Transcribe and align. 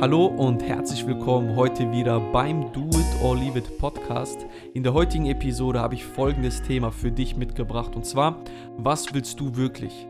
Hallo 0.00 0.26
und 0.26 0.62
herzlich 0.62 1.04
willkommen 1.08 1.56
heute 1.56 1.90
wieder 1.90 2.20
beim 2.20 2.72
Do 2.72 2.84
It 2.84 3.20
or 3.20 3.34
Leave 3.34 3.58
It 3.58 3.78
Podcast. 3.78 4.46
In 4.72 4.84
der 4.84 4.94
heutigen 4.94 5.26
Episode 5.26 5.80
habe 5.80 5.96
ich 5.96 6.04
folgendes 6.04 6.62
Thema 6.62 6.92
für 6.92 7.10
dich 7.10 7.36
mitgebracht 7.36 7.96
und 7.96 8.06
zwar, 8.06 8.38
was 8.76 9.12
willst 9.12 9.40
du 9.40 9.56
wirklich? 9.56 10.06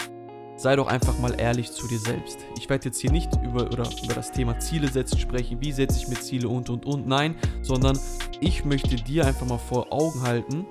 Sei 0.57 0.77
doch 0.77 0.89
einfach 0.89 1.19
mal 1.21 1.35
ehrlich 1.41 1.73
zu 1.73 1.89
dir 1.89 1.99
selbst. 1.99 2.39
Ich 2.59 2.69
werde 2.69 2.85
jetzt 2.85 3.01
hier 3.01 3.11
nicht 3.11 3.31
über, 3.43 3.63
oder 3.63 3.89
über 4.05 4.13
das 4.15 4.31
Thema 4.31 4.59
Ziele 4.59 4.89
setzen 4.89 5.19
sprechen, 5.19 5.57
wie 5.63 5.73
setze 5.73 5.97
ich 5.97 6.09
mir 6.09 6.21
Ziele 6.21 6.51
und 6.51 6.69
und 6.69 6.85
und, 6.85 7.07
nein, 7.07 7.35
sondern 7.63 7.99
ich 8.41 8.67
möchte 8.67 8.97
dir 8.97 9.25
einfach 9.25 9.47
mal 9.47 9.57
vor 9.57 9.91
Augen 9.91 10.21
halten, 10.21 10.67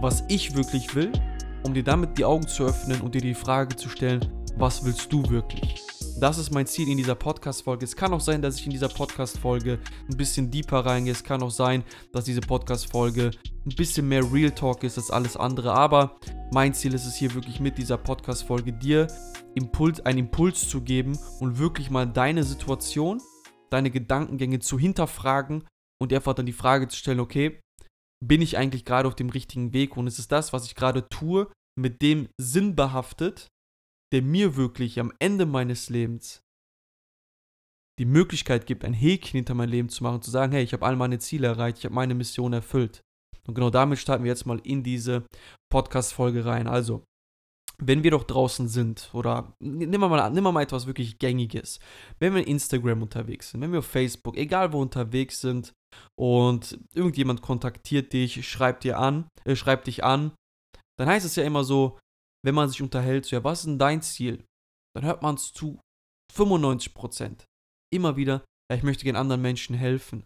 was 0.00 0.22
ich 0.28 0.54
wirklich 0.54 0.94
will, 0.94 1.10
um 1.64 1.74
dir 1.74 1.82
damit 1.82 2.16
die 2.16 2.24
Augen 2.24 2.46
zu 2.46 2.62
öffnen 2.62 3.00
und 3.00 3.16
dir 3.16 3.22
die 3.22 3.34
Frage 3.34 3.74
zu 3.74 3.88
stellen, 3.88 4.20
was 4.58 4.84
willst 4.84 5.12
du 5.12 5.28
wirklich? 5.28 5.82
Das 6.18 6.38
ist 6.38 6.50
mein 6.50 6.66
Ziel 6.66 6.88
in 6.88 6.96
dieser 6.96 7.14
Podcast-Folge. 7.14 7.84
Es 7.84 7.94
kann 7.94 8.14
auch 8.14 8.20
sein, 8.20 8.40
dass 8.40 8.58
ich 8.58 8.64
in 8.64 8.72
dieser 8.72 8.88
Podcast-Folge 8.88 9.78
ein 10.08 10.16
bisschen 10.16 10.50
deeper 10.50 10.78
reingehe. 10.78 11.12
Es 11.12 11.22
kann 11.22 11.42
auch 11.42 11.50
sein, 11.50 11.84
dass 12.12 12.24
diese 12.24 12.40
Podcast-Folge 12.40 13.32
ein 13.66 13.76
bisschen 13.76 14.08
mehr 14.08 14.22
Real 14.32 14.50
Talk 14.50 14.82
ist 14.82 14.96
als 14.96 15.10
alles 15.10 15.36
andere. 15.36 15.74
Aber 15.74 16.16
mein 16.52 16.72
Ziel 16.72 16.94
ist 16.94 17.04
es 17.04 17.16
hier 17.16 17.34
wirklich 17.34 17.60
mit 17.60 17.76
dieser 17.76 17.98
Podcast-Folge 17.98 18.72
dir 18.72 19.08
Impuls, 19.54 20.00
einen 20.00 20.20
Impuls 20.20 20.70
zu 20.70 20.80
geben 20.80 21.18
und 21.40 21.58
wirklich 21.58 21.90
mal 21.90 22.06
deine 22.06 22.42
Situation, 22.42 23.20
deine 23.68 23.90
Gedankengänge 23.90 24.60
zu 24.60 24.78
hinterfragen 24.78 25.64
und 26.00 26.14
einfach 26.14 26.32
dann 26.32 26.46
die 26.46 26.52
Frage 26.52 26.88
zu 26.88 26.96
stellen, 26.96 27.20
okay, 27.20 27.60
bin 28.24 28.40
ich 28.40 28.56
eigentlich 28.56 28.86
gerade 28.86 29.06
auf 29.06 29.14
dem 29.14 29.28
richtigen 29.28 29.74
Weg 29.74 29.98
und 29.98 30.06
ist 30.06 30.18
es 30.18 30.28
das, 30.28 30.54
was 30.54 30.64
ich 30.64 30.74
gerade 30.74 31.06
tue, 31.10 31.48
mit 31.78 32.00
dem 32.00 32.28
Sinn 32.40 32.74
behaftet, 32.74 33.48
der 34.12 34.22
mir 34.22 34.56
wirklich 34.56 35.00
am 35.00 35.12
Ende 35.18 35.46
meines 35.46 35.88
Lebens 35.88 36.42
die 37.98 38.04
Möglichkeit 38.04 38.66
gibt, 38.66 38.84
ein 38.84 38.92
Häkchen 38.92 39.38
hinter 39.38 39.54
mein 39.54 39.70
Leben 39.70 39.88
zu 39.88 40.02
machen, 40.02 40.22
zu 40.22 40.30
sagen, 40.30 40.52
hey, 40.52 40.62
ich 40.62 40.72
habe 40.72 40.84
all 40.84 40.96
meine 40.96 41.18
Ziele 41.18 41.46
erreicht, 41.46 41.78
ich 41.78 41.84
habe 41.84 41.94
meine 41.94 42.14
Mission 42.14 42.52
erfüllt. 42.52 43.00
Und 43.46 43.54
genau 43.54 43.70
damit 43.70 43.98
starten 43.98 44.24
wir 44.24 44.30
jetzt 44.30 44.46
mal 44.46 44.60
in 44.64 44.82
diese 44.82 45.24
Podcast-Folge 45.72 46.44
rein. 46.44 46.66
Also, 46.66 47.04
wenn 47.78 48.02
wir 48.02 48.10
doch 48.10 48.24
draußen 48.24 48.68
sind, 48.68 49.10
oder 49.12 49.54
nehmen 49.60 50.00
wir, 50.00 50.08
mal, 50.08 50.30
nehmen 50.30 50.46
wir 50.46 50.52
mal 50.52 50.62
etwas 50.62 50.86
wirklich 50.86 51.18
Gängiges, 51.18 51.78
wenn 52.18 52.34
wir 52.34 52.42
in 52.42 52.48
Instagram 52.48 53.02
unterwegs 53.02 53.50
sind, 53.50 53.60
wenn 53.60 53.72
wir 53.72 53.80
auf 53.80 53.86
Facebook, 53.86 54.36
egal 54.36 54.72
wo 54.72 54.80
unterwegs 54.80 55.40
sind 55.40 55.72
und 56.18 56.78
irgendjemand 56.94 57.42
kontaktiert 57.42 58.12
dich, 58.12 58.48
schreibt 58.48 58.84
dir 58.84 58.98
an, 58.98 59.28
äh, 59.44 59.56
schreibt 59.56 59.86
dich 59.86 60.04
an, 60.04 60.32
dann 60.98 61.08
heißt 61.08 61.26
es 61.26 61.36
ja 61.36 61.44
immer 61.44 61.64
so, 61.64 61.98
wenn 62.44 62.54
man 62.54 62.68
sich 62.68 62.82
unterhält, 62.82 63.26
so, 63.26 63.36
ja, 63.36 63.44
was 63.44 63.60
ist 63.60 63.66
denn 63.66 63.78
dein 63.78 64.02
Ziel? 64.02 64.44
Dann 64.94 65.04
hört 65.04 65.22
man 65.22 65.34
es 65.34 65.52
zu 65.52 65.80
95%. 66.34 67.44
Immer 67.92 68.16
wieder, 68.16 68.44
ja, 68.70 68.76
ich 68.76 68.82
möchte 68.82 69.04
gerne 69.04 69.18
anderen 69.18 69.42
Menschen 69.42 69.74
helfen. 69.74 70.24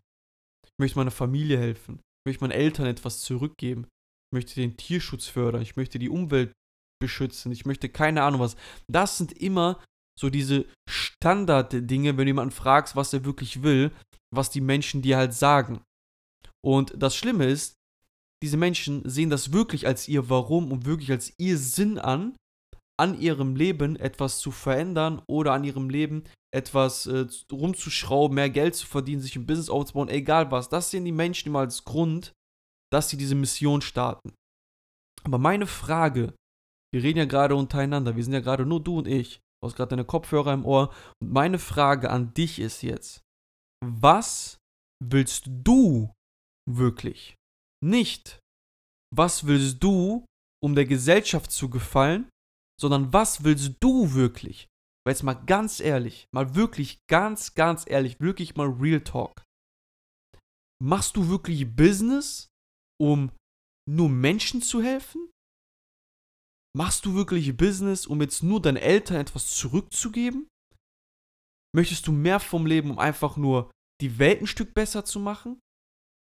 Ich 0.64 0.72
möchte 0.78 0.98
meiner 0.98 1.10
Familie 1.10 1.58
helfen. 1.58 1.96
Ich 1.96 2.30
möchte 2.30 2.44
meinen 2.44 2.58
Eltern 2.58 2.86
etwas 2.86 3.20
zurückgeben. 3.20 3.84
Ich 3.84 4.36
möchte 4.36 4.54
den 4.54 4.76
Tierschutz 4.76 5.26
fördern. 5.26 5.62
Ich 5.62 5.76
möchte 5.76 5.98
die 5.98 6.08
Umwelt 6.08 6.52
beschützen. 7.00 7.52
Ich 7.52 7.66
möchte 7.66 7.88
keine 7.88 8.22
Ahnung 8.22 8.40
was. 8.40 8.56
Das 8.90 9.18
sind 9.18 9.32
immer 9.32 9.82
so 10.18 10.30
diese 10.30 10.66
Standarddinge, 10.88 12.16
wenn 12.16 12.26
du 12.26 12.30
jemanden 12.30 12.54
fragst, 12.54 12.94
was 12.94 13.12
er 13.12 13.24
wirklich 13.24 13.62
will, 13.62 13.90
was 14.34 14.50
die 14.50 14.60
Menschen 14.60 15.02
dir 15.02 15.16
halt 15.16 15.34
sagen. 15.34 15.82
Und 16.64 16.92
das 16.96 17.16
Schlimme 17.16 17.46
ist, 17.46 17.74
diese 18.42 18.56
Menschen 18.56 19.08
sehen 19.08 19.30
das 19.30 19.52
wirklich 19.52 19.86
als 19.86 20.08
ihr 20.08 20.30
Warum 20.30 20.72
und 20.72 20.86
wirklich 20.86 21.10
als 21.10 21.32
ihr 21.38 21.58
Sinn 21.58 21.98
an, 21.98 22.36
an 22.98 23.18
ihrem 23.18 23.56
Leben 23.56 23.96
etwas 23.96 24.38
zu 24.38 24.50
verändern 24.50 25.22
oder 25.26 25.52
an 25.52 25.64
ihrem 25.64 25.88
Leben 25.90 26.24
etwas 26.54 27.06
äh, 27.06 27.26
rumzuschrauben, 27.50 28.34
mehr 28.34 28.50
Geld 28.50 28.74
zu 28.74 28.86
verdienen, 28.86 29.22
sich 29.22 29.36
ein 29.36 29.46
Business 29.46 29.70
aufzubauen, 29.70 30.08
egal 30.08 30.50
was. 30.50 30.68
Das 30.68 30.90
sehen 30.90 31.04
die 31.04 31.12
Menschen 31.12 31.48
immer 31.48 31.60
als 31.60 31.84
Grund, 31.84 32.32
dass 32.92 33.08
sie 33.08 33.16
diese 33.16 33.34
Mission 33.34 33.82
starten. 33.82 34.34
Aber 35.22 35.38
meine 35.38 35.66
Frage, 35.66 36.34
wir 36.92 37.02
reden 37.02 37.18
ja 37.18 37.24
gerade 37.24 37.54
untereinander, 37.54 38.16
wir 38.16 38.24
sind 38.24 38.32
ja 38.32 38.40
gerade 38.40 38.66
nur 38.66 38.82
du 38.82 38.98
und 38.98 39.06
ich, 39.06 39.36
du 39.36 39.68
hast 39.68 39.76
gerade 39.76 39.90
deine 39.90 40.04
Kopfhörer 40.04 40.52
im 40.52 40.64
Ohr, 40.64 40.92
und 41.22 41.30
meine 41.30 41.58
Frage 41.58 42.10
an 42.10 42.34
dich 42.34 42.58
ist 42.58 42.82
jetzt, 42.82 43.22
was 43.84 44.58
willst 45.02 45.44
du 45.46 46.12
wirklich? 46.68 47.36
Nicht, 47.82 48.40
was 49.14 49.46
willst 49.46 49.82
du, 49.82 50.24
um 50.62 50.74
der 50.74 50.86
Gesellschaft 50.86 51.50
zu 51.50 51.70
gefallen, 51.70 52.28
sondern 52.80 53.12
was 53.12 53.44
willst 53.44 53.76
du 53.80 54.14
wirklich? 54.14 54.66
Weil 55.04 55.14
jetzt 55.14 55.22
mal 55.22 55.34
ganz 55.34 55.80
ehrlich, 55.80 56.26
mal 56.34 56.54
wirklich 56.54 56.98
ganz, 57.10 57.54
ganz 57.54 57.88
ehrlich, 57.88 58.20
wirklich 58.20 58.56
mal 58.56 58.68
Real 58.68 59.00
Talk. 59.00 59.42
Machst 60.82 61.16
du 61.16 61.28
wirklich 61.28 61.74
Business, 61.74 62.48
um 63.00 63.32
nur 63.88 64.08
Menschen 64.08 64.62
zu 64.62 64.82
helfen? 64.82 65.30
Machst 66.76 67.04
du 67.04 67.14
wirklich 67.14 67.56
Business, 67.56 68.06
um 68.06 68.20
jetzt 68.20 68.42
nur 68.42 68.62
deinen 68.62 68.76
Eltern 68.76 69.16
etwas 69.16 69.50
zurückzugeben? 69.50 70.48
Möchtest 71.74 72.06
du 72.06 72.12
mehr 72.12 72.40
vom 72.40 72.66
Leben, 72.66 72.90
um 72.90 72.98
einfach 72.98 73.36
nur 73.36 73.70
die 74.00 74.18
Welt 74.18 74.40
ein 74.40 74.46
Stück 74.46 74.74
besser 74.74 75.04
zu 75.04 75.18
machen? 75.18 75.60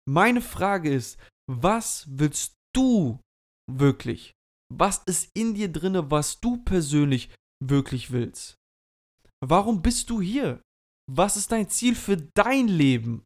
Meine 0.07 0.41
Frage 0.41 0.93
ist, 0.93 1.19
was 1.49 2.05
willst 2.09 2.55
du 2.75 3.19
wirklich? 3.71 4.33
Was 4.73 5.01
ist 5.05 5.31
in 5.33 5.55
dir 5.55 5.71
drinne, 5.71 6.11
was 6.11 6.39
du 6.39 6.57
persönlich 6.63 7.33
wirklich 7.63 8.11
willst? 8.11 8.55
Warum 9.43 9.81
bist 9.81 10.09
du 10.09 10.21
hier? 10.21 10.61
Was 11.09 11.37
ist 11.37 11.51
dein 11.51 11.69
Ziel 11.69 11.95
für 11.95 12.17
dein 12.17 12.67
Leben? 12.67 13.23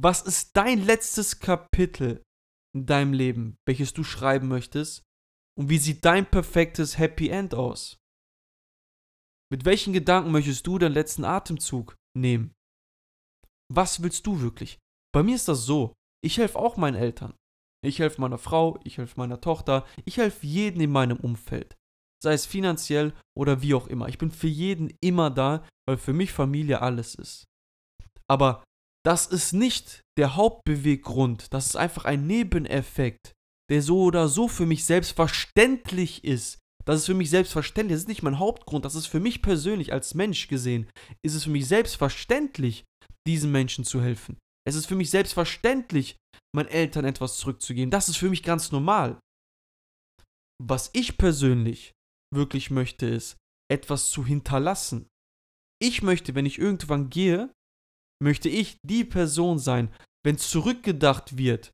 Was 0.00 0.22
ist 0.22 0.56
dein 0.56 0.84
letztes 0.84 1.40
Kapitel 1.40 2.22
in 2.74 2.86
deinem 2.86 3.12
Leben, 3.12 3.56
welches 3.66 3.92
du 3.92 4.04
schreiben 4.04 4.46
möchtest? 4.46 5.02
Und 5.58 5.70
wie 5.70 5.78
sieht 5.78 6.04
dein 6.04 6.30
perfektes 6.30 6.98
Happy 6.98 7.30
End 7.30 7.52
aus? 7.52 7.98
Mit 9.50 9.64
welchen 9.64 9.92
Gedanken 9.92 10.30
möchtest 10.30 10.66
du 10.66 10.78
deinen 10.78 10.92
letzten 10.92 11.24
Atemzug 11.24 11.96
nehmen? 12.16 12.54
Was 13.72 14.02
willst 14.02 14.26
du 14.26 14.40
wirklich? 14.40 14.78
Bei 15.12 15.24
mir 15.24 15.34
ist 15.34 15.48
das 15.48 15.64
so. 15.64 15.94
Ich 16.24 16.38
helfe 16.38 16.58
auch 16.58 16.76
meinen 16.76 16.96
Eltern. 16.96 17.34
Ich 17.84 18.00
helfe 18.00 18.20
meiner 18.20 18.38
Frau, 18.38 18.78
ich 18.84 18.98
helfe 18.98 19.14
meiner 19.16 19.40
Tochter, 19.40 19.86
ich 20.04 20.16
helfe 20.16 20.46
jeden 20.46 20.80
in 20.80 20.90
meinem 20.90 21.18
Umfeld. 21.18 21.76
Sei 22.22 22.32
es 22.32 22.46
finanziell 22.46 23.12
oder 23.36 23.62
wie 23.62 23.74
auch 23.74 23.86
immer. 23.86 24.08
Ich 24.08 24.18
bin 24.18 24.32
für 24.32 24.48
jeden 24.48 24.92
immer 25.00 25.30
da, 25.30 25.64
weil 25.86 25.96
für 25.96 26.12
mich 26.12 26.32
Familie 26.32 26.82
alles 26.82 27.14
ist. 27.14 27.44
Aber 28.28 28.64
das 29.06 29.26
ist 29.26 29.52
nicht 29.52 30.02
der 30.18 30.34
Hauptbeweggrund. 30.34 31.54
Das 31.54 31.66
ist 31.66 31.76
einfach 31.76 32.04
ein 32.04 32.26
Nebeneffekt, 32.26 33.32
der 33.70 33.80
so 33.82 34.02
oder 34.02 34.28
so 34.28 34.48
für 34.48 34.66
mich 34.66 34.84
selbstverständlich 34.84 36.24
ist. 36.24 36.58
Das 36.84 37.00
ist 37.00 37.06
für 37.06 37.14
mich 37.14 37.30
selbstverständlich. 37.30 37.94
Das 37.94 38.02
ist 38.02 38.08
nicht 38.08 38.22
mein 38.22 38.40
Hauptgrund. 38.40 38.84
Das 38.84 38.96
ist 38.96 39.06
für 39.06 39.20
mich 39.20 39.40
persönlich 39.40 39.92
als 39.92 40.14
Mensch 40.14 40.48
gesehen. 40.48 40.90
Ist 41.22 41.34
es 41.34 41.44
für 41.44 41.50
mich 41.50 41.68
selbstverständlich, 41.68 42.84
diesen 43.26 43.52
Menschen 43.52 43.84
zu 43.84 44.02
helfen. 44.02 44.36
Es 44.68 44.74
ist 44.74 44.84
für 44.84 44.96
mich 44.96 45.08
selbstverständlich, 45.08 46.18
meinen 46.54 46.68
Eltern 46.68 47.06
etwas 47.06 47.38
zurückzugeben. 47.38 47.90
Das 47.90 48.10
ist 48.10 48.18
für 48.18 48.28
mich 48.28 48.42
ganz 48.42 48.70
normal. 48.70 49.18
Was 50.62 50.90
ich 50.92 51.16
persönlich 51.16 51.92
wirklich 52.34 52.70
möchte, 52.70 53.06
ist, 53.06 53.38
etwas 53.72 54.10
zu 54.10 54.26
hinterlassen. 54.26 55.08
Ich 55.80 56.02
möchte, 56.02 56.34
wenn 56.34 56.44
ich 56.44 56.58
irgendwann 56.58 57.08
gehe, 57.08 57.50
möchte 58.22 58.50
ich 58.50 58.76
die 58.84 59.04
Person 59.04 59.58
sein, 59.58 59.90
wenn 60.22 60.36
zurückgedacht 60.36 61.38
wird, 61.38 61.70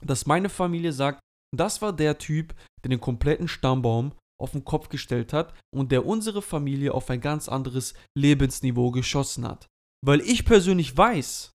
dass 0.00 0.26
meine 0.26 0.48
Familie 0.48 0.92
sagt, 0.92 1.18
das 1.52 1.82
war 1.82 1.92
der 1.92 2.18
Typ, 2.18 2.54
der 2.84 2.90
den 2.90 3.00
kompletten 3.00 3.48
Stammbaum 3.48 4.12
auf 4.40 4.52
den 4.52 4.64
Kopf 4.64 4.90
gestellt 4.90 5.32
hat 5.32 5.58
und 5.74 5.90
der 5.90 6.06
unsere 6.06 6.40
Familie 6.40 6.94
auf 6.94 7.10
ein 7.10 7.20
ganz 7.20 7.48
anderes 7.48 7.94
Lebensniveau 8.16 8.92
geschossen 8.92 9.44
hat. 9.44 9.66
Weil 10.06 10.20
ich 10.20 10.44
persönlich 10.44 10.96
weiß, 10.96 11.50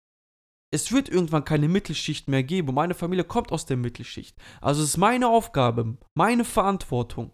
es 0.74 0.92
wird 0.92 1.08
irgendwann 1.08 1.44
keine 1.44 1.68
Mittelschicht 1.68 2.28
mehr 2.28 2.42
geben 2.42 2.74
meine 2.74 2.94
Familie 2.94 3.24
kommt 3.24 3.52
aus 3.52 3.66
der 3.66 3.76
Mittelschicht. 3.76 4.36
Also 4.60 4.82
es 4.82 4.90
ist 4.90 4.96
meine 4.96 5.28
Aufgabe, 5.28 5.96
meine 6.16 6.44
Verantwortung. 6.44 7.32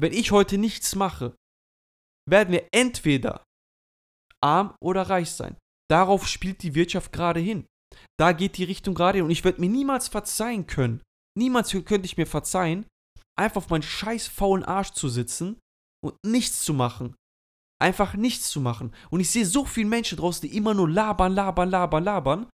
Wenn 0.00 0.12
ich 0.12 0.32
heute 0.32 0.58
nichts 0.58 0.94
mache, 0.94 1.36
werden 2.28 2.52
wir 2.52 2.68
entweder 2.72 3.44
arm 4.42 4.74
oder 4.82 5.02
reich 5.02 5.30
sein. 5.30 5.56
Darauf 5.90 6.26
spielt 6.26 6.62
die 6.62 6.74
Wirtschaft 6.74 7.12
gerade 7.12 7.40
hin. 7.40 7.66
Da 8.18 8.32
geht 8.32 8.56
die 8.56 8.64
Richtung 8.64 8.94
gerade 8.94 9.18
hin 9.18 9.24
und 9.24 9.30
ich 9.30 9.44
werde 9.44 9.60
mir 9.60 9.68
niemals 9.68 10.08
verzeihen 10.08 10.66
können. 10.66 11.02
Niemals 11.38 11.70
könnte 11.70 12.06
ich 12.06 12.16
mir 12.16 12.26
verzeihen, 12.26 12.86
einfach 13.38 13.58
auf 13.58 13.70
meinen 13.70 13.82
scheiß 13.82 14.28
faulen 14.28 14.64
Arsch 14.64 14.92
zu 14.92 15.08
sitzen 15.08 15.58
und 16.04 16.16
nichts 16.24 16.62
zu 16.62 16.74
machen 16.74 17.14
einfach 17.80 18.14
nichts 18.14 18.50
zu 18.50 18.60
machen. 18.60 18.92
Und 19.10 19.20
ich 19.20 19.30
sehe 19.30 19.46
so 19.46 19.64
viele 19.64 19.88
Menschen 19.88 20.18
draußen, 20.18 20.48
die 20.48 20.56
immer 20.56 20.74
nur 20.74 20.88
labern, 20.88 21.34
labern, 21.34 21.70
labern, 21.70 22.04
labern 22.04 22.46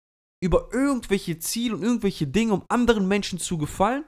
über 0.43 0.73
irgendwelche 0.73 1.39
Ziele 1.39 1.77
und 1.77 1.83
irgendwelche 1.83 2.27
Dinge, 2.27 2.55
um 2.55 2.65
anderen 2.69 3.07
Menschen 3.07 3.39
zu 3.39 3.59
gefallen, 3.59 4.05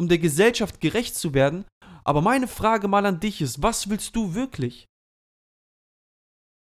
um 0.00 0.08
der 0.08 0.18
Gesellschaft 0.18 0.80
gerecht 0.80 1.16
zu 1.16 1.34
werden. 1.34 1.64
Aber 2.04 2.20
meine 2.20 2.48
Frage 2.48 2.88
mal 2.88 3.04
an 3.06 3.20
dich 3.20 3.40
ist, 3.40 3.62
was 3.62 3.88
willst 3.88 4.14
du 4.16 4.34
wirklich? 4.34 4.86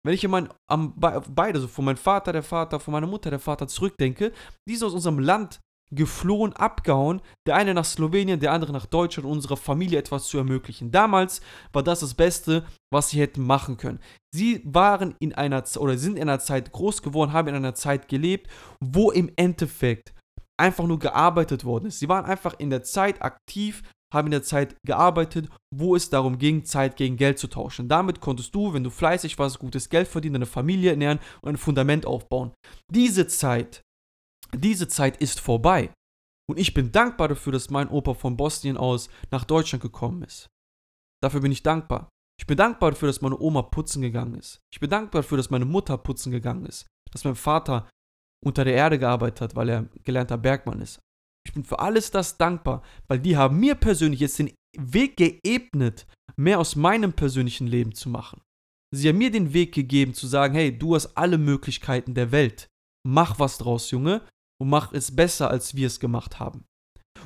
Wenn 0.05 0.15
ich 0.15 0.25
an, 0.29 0.53
an 0.71 0.95
beide, 0.97 1.59
also 1.59 1.67
von 1.67 1.85
meinem 1.85 1.97
Vater, 1.97 2.33
der 2.33 2.45
Vater, 2.45 2.79
von 2.79 2.93
meiner 2.93 3.09
Mutter, 3.09 3.31
der 3.31 3.41
Vater 3.41 3.67
zurückdenke, 3.67 4.33
die 4.69 4.77
sind 4.77 4.87
aus 4.87 4.95
unserem 4.95 5.19
Land 5.19 5.61
geflohen, 5.91 6.53
abgehauen, 6.53 7.21
der 7.47 7.56
eine 7.56 7.75
nach 7.75 7.85
Slowenien, 7.85 8.41
der 8.41 8.53
andere 8.53 8.73
nach 8.73 8.87
Deutschland, 8.87 9.29
unserer 9.29 9.56
Familie 9.56 9.99
etwas 9.99 10.27
zu 10.27 10.38
ermöglichen. 10.38 10.91
Damals 10.91 11.41
war 11.73 11.83
das 11.83 12.00
das 12.00 12.15
Beste, 12.15 12.65
was 12.93 13.11
sie 13.11 13.21
hätten 13.21 13.43
machen 13.43 13.77
können. 13.77 14.00
Sie 14.35 14.61
waren 14.65 15.15
in 15.21 15.33
einer 15.35 15.65
oder 15.79 15.97
sind 15.97 16.17
in 16.17 16.29
einer 16.29 16.41
Zeit 16.41 16.73
groß 16.73 17.03
geworden, 17.03 17.33
haben 17.33 17.49
in 17.49 17.55
einer 17.55 17.75
Zeit 17.75 18.09
gelebt, 18.09 18.50
wo 18.81 19.11
im 19.11 19.31
Endeffekt 19.37 20.12
einfach 20.59 20.87
nur 20.87 20.99
gearbeitet 20.99 21.65
worden 21.65 21.87
ist. 21.87 22.00
Sie 22.00 22.09
waren 22.09 22.25
einfach 22.25 22.55
in 22.59 22.71
der 22.71 22.83
Zeit 22.83 23.23
aktiv, 23.23 23.83
haben 24.12 24.29
in 24.29 24.33
der 24.33 24.43
Zeit 24.43 24.77
gearbeitet, 24.85 25.49
wo 25.75 25.97
es 25.97 26.11
darum 26.11 26.38
ging, 26.38 26.65
Zeit 26.65 26.97
gegen 26.97 27.17
Geld 27.17 27.38
zu 27.38 27.49
tauschen. 27.49 27.88
Damit 27.88 28.21
konntest 28.21 28.55
du, 28.55 28.73
wenn 28.73 28.85
du 28.85 28.91
fleißig 28.91 29.38
warst, 29.38 29.59
gutes 29.59 29.88
Geld 29.88 30.09
verdienen, 30.09 30.35
deine 30.35 30.47
Familie 30.47 30.91
ernähren 30.91 31.19
und 31.43 31.50
ein 31.50 31.56
Fundament 31.56 32.06
aufbauen. 32.06 32.53
Diese 32.91 33.27
Zeit 33.27 33.83
diese 34.55 34.89
Zeit 34.89 35.17
ist 35.19 35.41
vorbei. 35.41 35.91
Und 36.49 36.59
ich 36.59 36.75
bin 36.75 36.93
dankbar 36.93 37.29
dafür, 37.29 37.53
dass 37.53 37.71
mein 37.71 37.89
Opa 37.89 38.15
von 38.15 38.37
Bosnien 38.37 38.77
aus 38.77 39.09
nach 39.31 39.45
Deutschland 39.45 39.83
gekommen 39.83 40.23
ist. 40.23 40.49
Dafür 41.23 41.41
bin 41.41 41.53
ich 41.53 41.63
dankbar. 41.63 42.09
Ich 42.39 42.47
bin 42.47 42.57
dankbar 42.57 42.93
dafür, 42.93 43.09
dass 43.09 43.21
meine 43.21 43.39
Oma 43.39 43.63
putzen 43.63 44.03
gegangen 44.03 44.35
ist. 44.35 44.61
Ich 44.73 44.79
bin 44.79 44.91
dankbar 44.91 45.23
dafür, 45.23 45.39
dass 45.39 45.51
meine 45.51 45.65
Mutter 45.65 45.99
putzen 45.99 46.31
gegangen 46.31 46.67
ist. 46.67 46.87
Dass 47.11 47.25
mein 47.25 47.35
Vater 47.35 47.89
unter 48.45 48.65
der 48.65 48.75
Erde 48.75 48.99
gearbeitet 48.99 49.41
hat, 49.41 49.57
weil 49.57 49.69
er 49.69 49.89
gelernter 50.05 50.39
Bergmann 50.39 50.81
ist. 50.81 51.01
Ich 51.47 51.55
bin 51.55 51.65
für 51.65 51.79
alles 51.79 52.11
das 52.11 52.37
dankbar, 52.37 52.83
weil 53.09 53.19
die 53.19 53.37
haben 53.37 53.59
mir 53.59 53.75
persönlich 53.75 54.21
jetzt 54.21 54.39
den 54.39 54.53
Weg 54.79 55.17
geebnet, 55.17 56.07
mehr 56.37 56.61
aus 56.61 56.77
meinem 56.77 57.13
persönlichen 57.13 57.67
Leben 57.67 57.95
zu 57.95 58.09
machen. 58.09 58.43
Sie 58.95 59.09
haben 59.09 59.19
mir 59.19 59.31
den 59.31 59.53
Weg 59.53 59.75
gegeben 59.75 60.15
zu 60.15 60.27
sagen, 60.27 60.55
hey, 60.55 60.77
du 60.77 60.95
hast 60.95 61.17
alle 61.17 61.39
Möglichkeiten 61.39 62.15
der 62.15 62.31
Welt. 62.31 62.69
Mach 63.05 63.39
was 63.39 63.59
draus, 63.59 63.91
Junge 63.91 64.23
und 64.61 64.69
mach 64.69 64.93
es 64.93 65.14
besser, 65.14 65.50
als 65.50 65.75
wir 65.75 65.87
es 65.87 66.00
gemacht 66.00 66.38
haben. 66.38 66.64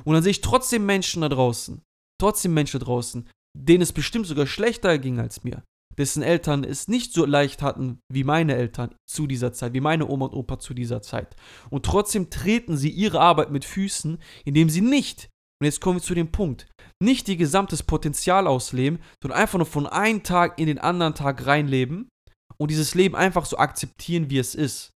Und 0.03 0.13
dann 0.13 0.23
sehe 0.23 0.31
ich 0.31 0.41
trotzdem 0.41 0.85
Menschen 0.85 1.21
da 1.21 1.29
draußen, 1.29 1.81
trotzdem 2.19 2.53
Menschen 2.53 2.79
da 2.79 2.85
draußen, 2.85 3.29
denen 3.57 3.81
es 3.81 3.93
bestimmt 3.93 4.27
sogar 4.27 4.47
schlechter 4.47 4.97
ging 4.97 5.19
als 5.19 5.43
mir, 5.43 5.63
dessen 5.97 6.23
Eltern 6.23 6.63
es 6.63 6.87
nicht 6.87 7.13
so 7.13 7.25
leicht 7.25 7.61
hatten 7.61 7.99
wie 8.11 8.23
meine 8.23 8.55
Eltern 8.55 8.95
zu 9.09 9.27
dieser 9.27 9.53
Zeit, 9.53 9.73
wie 9.73 9.81
meine 9.81 10.07
Oma 10.07 10.25
und 10.25 10.33
Opa 10.33 10.59
zu 10.59 10.73
dieser 10.73 11.01
Zeit. 11.01 11.35
Und 11.69 11.85
trotzdem 11.85 12.29
treten 12.29 12.77
sie 12.77 12.89
ihre 12.89 13.19
Arbeit 13.19 13.51
mit 13.51 13.65
Füßen, 13.65 14.17
indem 14.45 14.69
sie 14.69 14.81
nicht, 14.81 15.29
und 15.61 15.65
jetzt 15.65 15.81
kommen 15.81 15.97
wir 15.99 16.03
zu 16.03 16.15
dem 16.15 16.31
Punkt, 16.31 16.67
nicht 17.03 17.29
ihr 17.29 17.37
gesamtes 17.37 17.83
Potenzial 17.83 18.47
ausleben, 18.47 18.99
sondern 19.21 19.39
einfach 19.39 19.59
nur 19.59 19.67
von 19.67 19.85
einem 19.85 20.23
Tag 20.23 20.57
in 20.59 20.67
den 20.67 20.79
anderen 20.79 21.13
Tag 21.13 21.45
reinleben 21.45 22.09
und 22.57 22.71
dieses 22.71 22.95
Leben 22.95 23.15
einfach 23.15 23.45
so 23.45 23.57
akzeptieren, 23.57 24.29
wie 24.29 24.39
es 24.39 24.55
ist. 24.55 24.91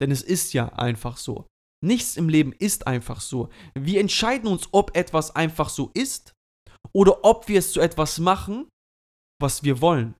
Denn 0.00 0.10
es 0.10 0.22
ist 0.22 0.52
ja 0.52 0.66
einfach 0.70 1.16
so. 1.16 1.46
Nichts 1.84 2.16
im 2.16 2.28
Leben 2.28 2.52
ist 2.52 2.86
einfach 2.86 3.20
so. 3.20 3.48
Wir 3.74 4.00
entscheiden 4.00 4.48
uns, 4.48 4.68
ob 4.72 4.96
etwas 4.96 5.34
einfach 5.34 5.68
so 5.68 5.90
ist 5.94 6.32
oder 6.92 7.24
ob 7.24 7.48
wir 7.48 7.58
es 7.58 7.72
zu 7.72 7.80
etwas 7.80 8.18
machen, 8.18 8.68
was 9.40 9.62
wir 9.62 9.80
wollen. 9.80 10.14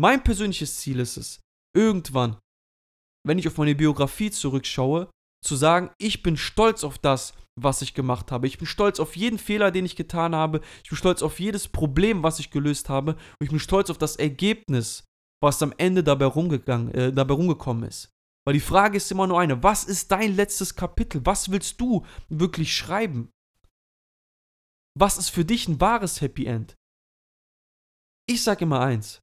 Mein 0.00 0.22
persönliches 0.22 0.78
Ziel 0.78 1.00
ist 1.00 1.16
es, 1.16 1.40
irgendwann, 1.76 2.38
wenn 3.26 3.38
ich 3.38 3.48
auf 3.48 3.58
meine 3.58 3.74
Biografie 3.74 4.30
zurückschaue, 4.30 5.10
zu 5.44 5.56
sagen, 5.56 5.90
ich 5.98 6.22
bin 6.22 6.36
stolz 6.36 6.84
auf 6.84 6.98
das, 6.98 7.34
was 7.60 7.82
ich 7.82 7.94
gemacht 7.94 8.30
habe. 8.30 8.46
Ich 8.46 8.58
bin 8.58 8.66
stolz 8.66 9.00
auf 9.00 9.16
jeden 9.16 9.38
Fehler, 9.38 9.70
den 9.70 9.84
ich 9.84 9.96
getan 9.96 10.34
habe. 10.34 10.60
Ich 10.82 10.90
bin 10.90 10.98
stolz 10.98 11.22
auf 11.22 11.40
jedes 11.40 11.68
Problem, 11.68 12.22
was 12.22 12.38
ich 12.38 12.50
gelöst 12.50 12.88
habe. 12.88 13.12
Und 13.12 13.44
ich 13.44 13.50
bin 13.50 13.58
stolz 13.58 13.90
auf 13.90 13.98
das 13.98 14.16
Ergebnis, 14.16 15.04
was 15.42 15.62
am 15.62 15.72
Ende 15.76 16.04
dabei, 16.04 16.26
rumgegangen, 16.26 16.92
äh, 16.92 17.12
dabei 17.12 17.34
rumgekommen 17.34 17.84
ist. 17.84 18.10
Weil 18.48 18.54
die 18.54 18.60
Frage 18.60 18.96
ist 18.96 19.12
immer 19.12 19.26
nur 19.26 19.38
eine, 19.38 19.62
was 19.62 19.84
ist 19.84 20.10
dein 20.10 20.34
letztes 20.34 20.74
Kapitel? 20.74 21.20
Was 21.26 21.50
willst 21.50 21.78
du 21.82 22.06
wirklich 22.30 22.74
schreiben? 22.74 23.30
Was 24.98 25.18
ist 25.18 25.28
für 25.28 25.44
dich 25.44 25.68
ein 25.68 25.82
wahres 25.82 26.22
Happy 26.22 26.46
End? 26.46 26.74
Ich 28.26 28.42
sage 28.42 28.64
immer 28.64 28.80
eins. 28.80 29.20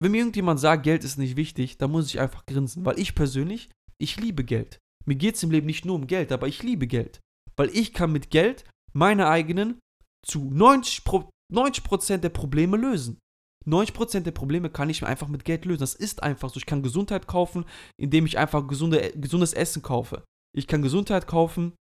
Wenn 0.00 0.12
mir 0.12 0.20
irgendjemand 0.20 0.58
sagt, 0.58 0.84
Geld 0.84 1.04
ist 1.04 1.18
nicht 1.18 1.36
wichtig, 1.36 1.76
dann 1.76 1.90
muss 1.90 2.06
ich 2.06 2.18
einfach 2.18 2.46
grinsen, 2.46 2.86
weil 2.86 2.98
ich 2.98 3.14
persönlich, 3.14 3.68
ich 3.98 4.16
liebe 4.16 4.42
Geld. 4.42 4.78
Mir 5.04 5.16
geht 5.16 5.34
es 5.34 5.42
im 5.42 5.50
Leben 5.50 5.66
nicht 5.66 5.84
nur 5.84 5.96
um 5.96 6.06
Geld, 6.06 6.32
aber 6.32 6.48
ich 6.48 6.62
liebe 6.62 6.86
Geld. 6.86 7.20
Weil 7.56 7.68
ich 7.76 7.92
kann 7.92 8.10
mit 8.10 8.30
Geld 8.30 8.64
meine 8.94 9.28
eigenen 9.28 9.80
zu 10.26 10.50
90%, 10.50 11.28
90 11.52 12.22
der 12.22 12.30
Probleme 12.30 12.78
lösen. 12.78 13.18
90% 13.68 14.20
der 14.20 14.32
Probleme 14.32 14.70
kann 14.70 14.90
ich 14.90 15.02
mir 15.02 15.08
einfach 15.08 15.28
mit 15.28 15.44
Geld 15.44 15.64
lösen. 15.64 15.80
Das 15.80 15.94
ist 15.94 16.22
einfach 16.22 16.50
so. 16.50 16.58
Ich 16.58 16.66
kann 16.66 16.82
Gesundheit 16.82 17.26
kaufen, 17.26 17.64
indem 18.00 18.26
ich 18.26 18.38
einfach 18.38 18.66
gesunde, 18.66 19.12
gesundes 19.16 19.52
Essen 19.52 19.82
kaufe. 19.82 20.24
Ich 20.56 20.66
kann 20.66 20.82
Gesundheit 20.82 21.26
kaufen, 21.26 21.74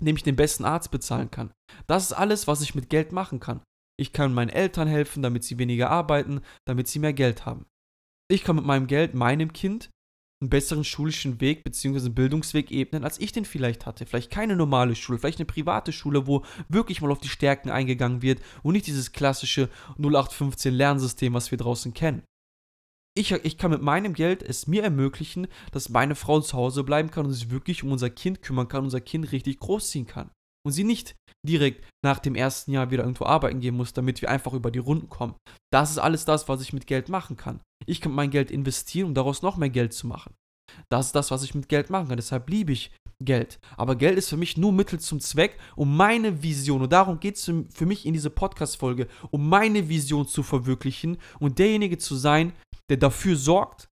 indem 0.00 0.16
ich 0.16 0.22
den 0.22 0.36
besten 0.36 0.64
Arzt 0.64 0.90
bezahlen 0.90 1.30
kann. 1.30 1.52
Das 1.86 2.04
ist 2.04 2.12
alles, 2.12 2.46
was 2.46 2.62
ich 2.62 2.74
mit 2.74 2.90
Geld 2.90 3.12
machen 3.12 3.40
kann. 3.40 3.62
Ich 3.98 4.12
kann 4.12 4.34
meinen 4.34 4.50
Eltern 4.50 4.88
helfen, 4.88 5.22
damit 5.22 5.44
sie 5.44 5.58
weniger 5.58 5.90
arbeiten, 5.90 6.40
damit 6.66 6.88
sie 6.88 6.98
mehr 6.98 7.14
Geld 7.14 7.46
haben. 7.46 7.66
Ich 8.28 8.44
kann 8.44 8.56
mit 8.56 8.66
meinem 8.66 8.86
Geld 8.86 9.14
meinem 9.14 9.52
Kind 9.52 9.90
einen 10.40 10.50
besseren 10.50 10.84
schulischen 10.84 11.40
Weg 11.40 11.64
bzw. 11.64 12.10
Bildungsweg 12.10 12.70
ebnen, 12.70 13.04
als 13.04 13.18
ich 13.18 13.32
den 13.32 13.46
vielleicht 13.46 13.86
hatte. 13.86 14.04
Vielleicht 14.04 14.30
keine 14.30 14.54
normale 14.54 14.94
Schule, 14.94 15.18
vielleicht 15.18 15.38
eine 15.38 15.46
private 15.46 15.92
Schule, 15.92 16.26
wo 16.26 16.44
wirklich 16.68 17.00
mal 17.00 17.10
auf 17.10 17.20
die 17.20 17.28
Stärken 17.28 17.70
eingegangen 17.70 18.20
wird 18.20 18.40
und 18.62 18.74
nicht 18.74 18.86
dieses 18.86 19.12
klassische 19.12 19.70
0815 19.98 20.74
Lernsystem, 20.74 21.32
was 21.32 21.50
wir 21.50 21.58
draußen 21.58 21.94
kennen. 21.94 22.22
Ich, 23.18 23.32
ich 23.32 23.56
kann 23.56 23.70
mit 23.70 23.80
meinem 23.80 24.12
Geld 24.12 24.42
es 24.42 24.66
mir 24.66 24.82
ermöglichen, 24.82 25.46
dass 25.72 25.88
meine 25.88 26.14
Frau 26.14 26.40
zu 26.40 26.54
Hause 26.54 26.84
bleiben 26.84 27.10
kann 27.10 27.24
und 27.24 27.32
sich 27.32 27.50
wirklich 27.50 27.82
um 27.82 27.90
unser 27.90 28.10
Kind 28.10 28.42
kümmern 28.42 28.68
kann, 28.68 28.84
unser 28.84 29.00
Kind 29.00 29.32
richtig 29.32 29.58
großziehen 29.58 30.06
kann. 30.06 30.30
Und 30.66 30.72
sie 30.72 30.82
nicht 30.82 31.14
direkt 31.46 31.88
nach 32.04 32.18
dem 32.18 32.34
ersten 32.34 32.72
Jahr 32.72 32.90
wieder 32.90 33.04
irgendwo 33.04 33.24
arbeiten 33.24 33.60
gehen 33.60 33.76
muss, 33.76 33.92
damit 33.92 34.20
wir 34.20 34.30
einfach 34.30 34.52
über 34.52 34.72
die 34.72 34.80
Runden 34.80 35.08
kommen. 35.08 35.36
Das 35.72 35.92
ist 35.92 35.98
alles 35.98 36.24
das, 36.24 36.48
was 36.48 36.60
ich 36.60 36.72
mit 36.72 36.88
Geld 36.88 37.08
machen 37.08 37.36
kann. 37.36 37.60
Ich 37.86 38.00
kann 38.00 38.10
mein 38.10 38.30
Geld 38.30 38.50
investieren, 38.50 39.06
um 39.06 39.14
daraus 39.14 39.42
noch 39.42 39.56
mehr 39.56 39.70
Geld 39.70 39.94
zu 39.94 40.08
machen. 40.08 40.34
Das 40.90 41.06
ist 41.06 41.14
das, 41.14 41.30
was 41.30 41.44
ich 41.44 41.54
mit 41.54 41.68
Geld 41.68 41.88
machen 41.88 42.08
kann. 42.08 42.16
Deshalb 42.16 42.50
liebe 42.50 42.72
ich 42.72 42.90
Geld. 43.22 43.60
Aber 43.76 43.94
Geld 43.94 44.18
ist 44.18 44.28
für 44.28 44.36
mich 44.36 44.56
nur 44.56 44.72
Mittel 44.72 44.98
zum 44.98 45.20
Zweck, 45.20 45.56
um 45.76 45.96
meine 45.96 46.42
Vision, 46.42 46.82
und 46.82 46.92
darum 46.92 47.20
geht 47.20 47.36
es 47.36 47.44
für 47.44 47.86
mich 47.86 48.04
in 48.04 48.12
dieser 48.12 48.30
Podcast-Folge, 48.30 49.06
um 49.30 49.48
meine 49.48 49.88
Vision 49.88 50.26
zu 50.26 50.42
verwirklichen 50.42 51.18
und 51.38 51.60
derjenige 51.60 51.96
zu 51.96 52.16
sein, 52.16 52.52
der 52.90 52.96
dafür 52.96 53.36
sorgt, 53.36 53.88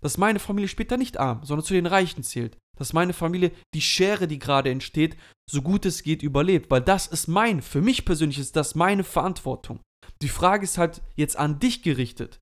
dass 0.00 0.18
meine 0.18 0.40
Familie 0.40 0.68
später 0.68 0.96
nicht 0.96 1.18
arm, 1.18 1.44
sondern 1.44 1.64
zu 1.64 1.74
den 1.74 1.86
Reichen 1.86 2.24
zählt. 2.24 2.58
Dass 2.82 2.92
meine 2.92 3.12
Familie 3.12 3.52
die 3.76 3.80
Schere, 3.80 4.26
die 4.26 4.40
gerade 4.40 4.68
entsteht, 4.68 5.16
so 5.48 5.62
gut 5.62 5.86
es 5.86 6.02
geht, 6.02 6.20
überlebt. 6.20 6.68
Weil 6.68 6.80
das 6.80 7.06
ist 7.06 7.28
mein, 7.28 7.62
für 7.62 7.80
mich 7.80 8.04
persönlich 8.04 8.40
ist 8.40 8.56
das 8.56 8.74
meine 8.74 9.04
Verantwortung. 9.04 9.78
Die 10.20 10.28
Frage 10.28 10.64
ist 10.64 10.78
halt 10.78 11.00
jetzt 11.14 11.36
an 11.36 11.60
dich 11.60 11.84
gerichtet. 11.84 12.40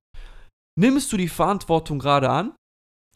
Nimmst 0.79 1.13
du 1.13 1.17
die 1.17 1.27
Verantwortung 1.27 1.99
gerade 1.99 2.31
an? 2.31 2.55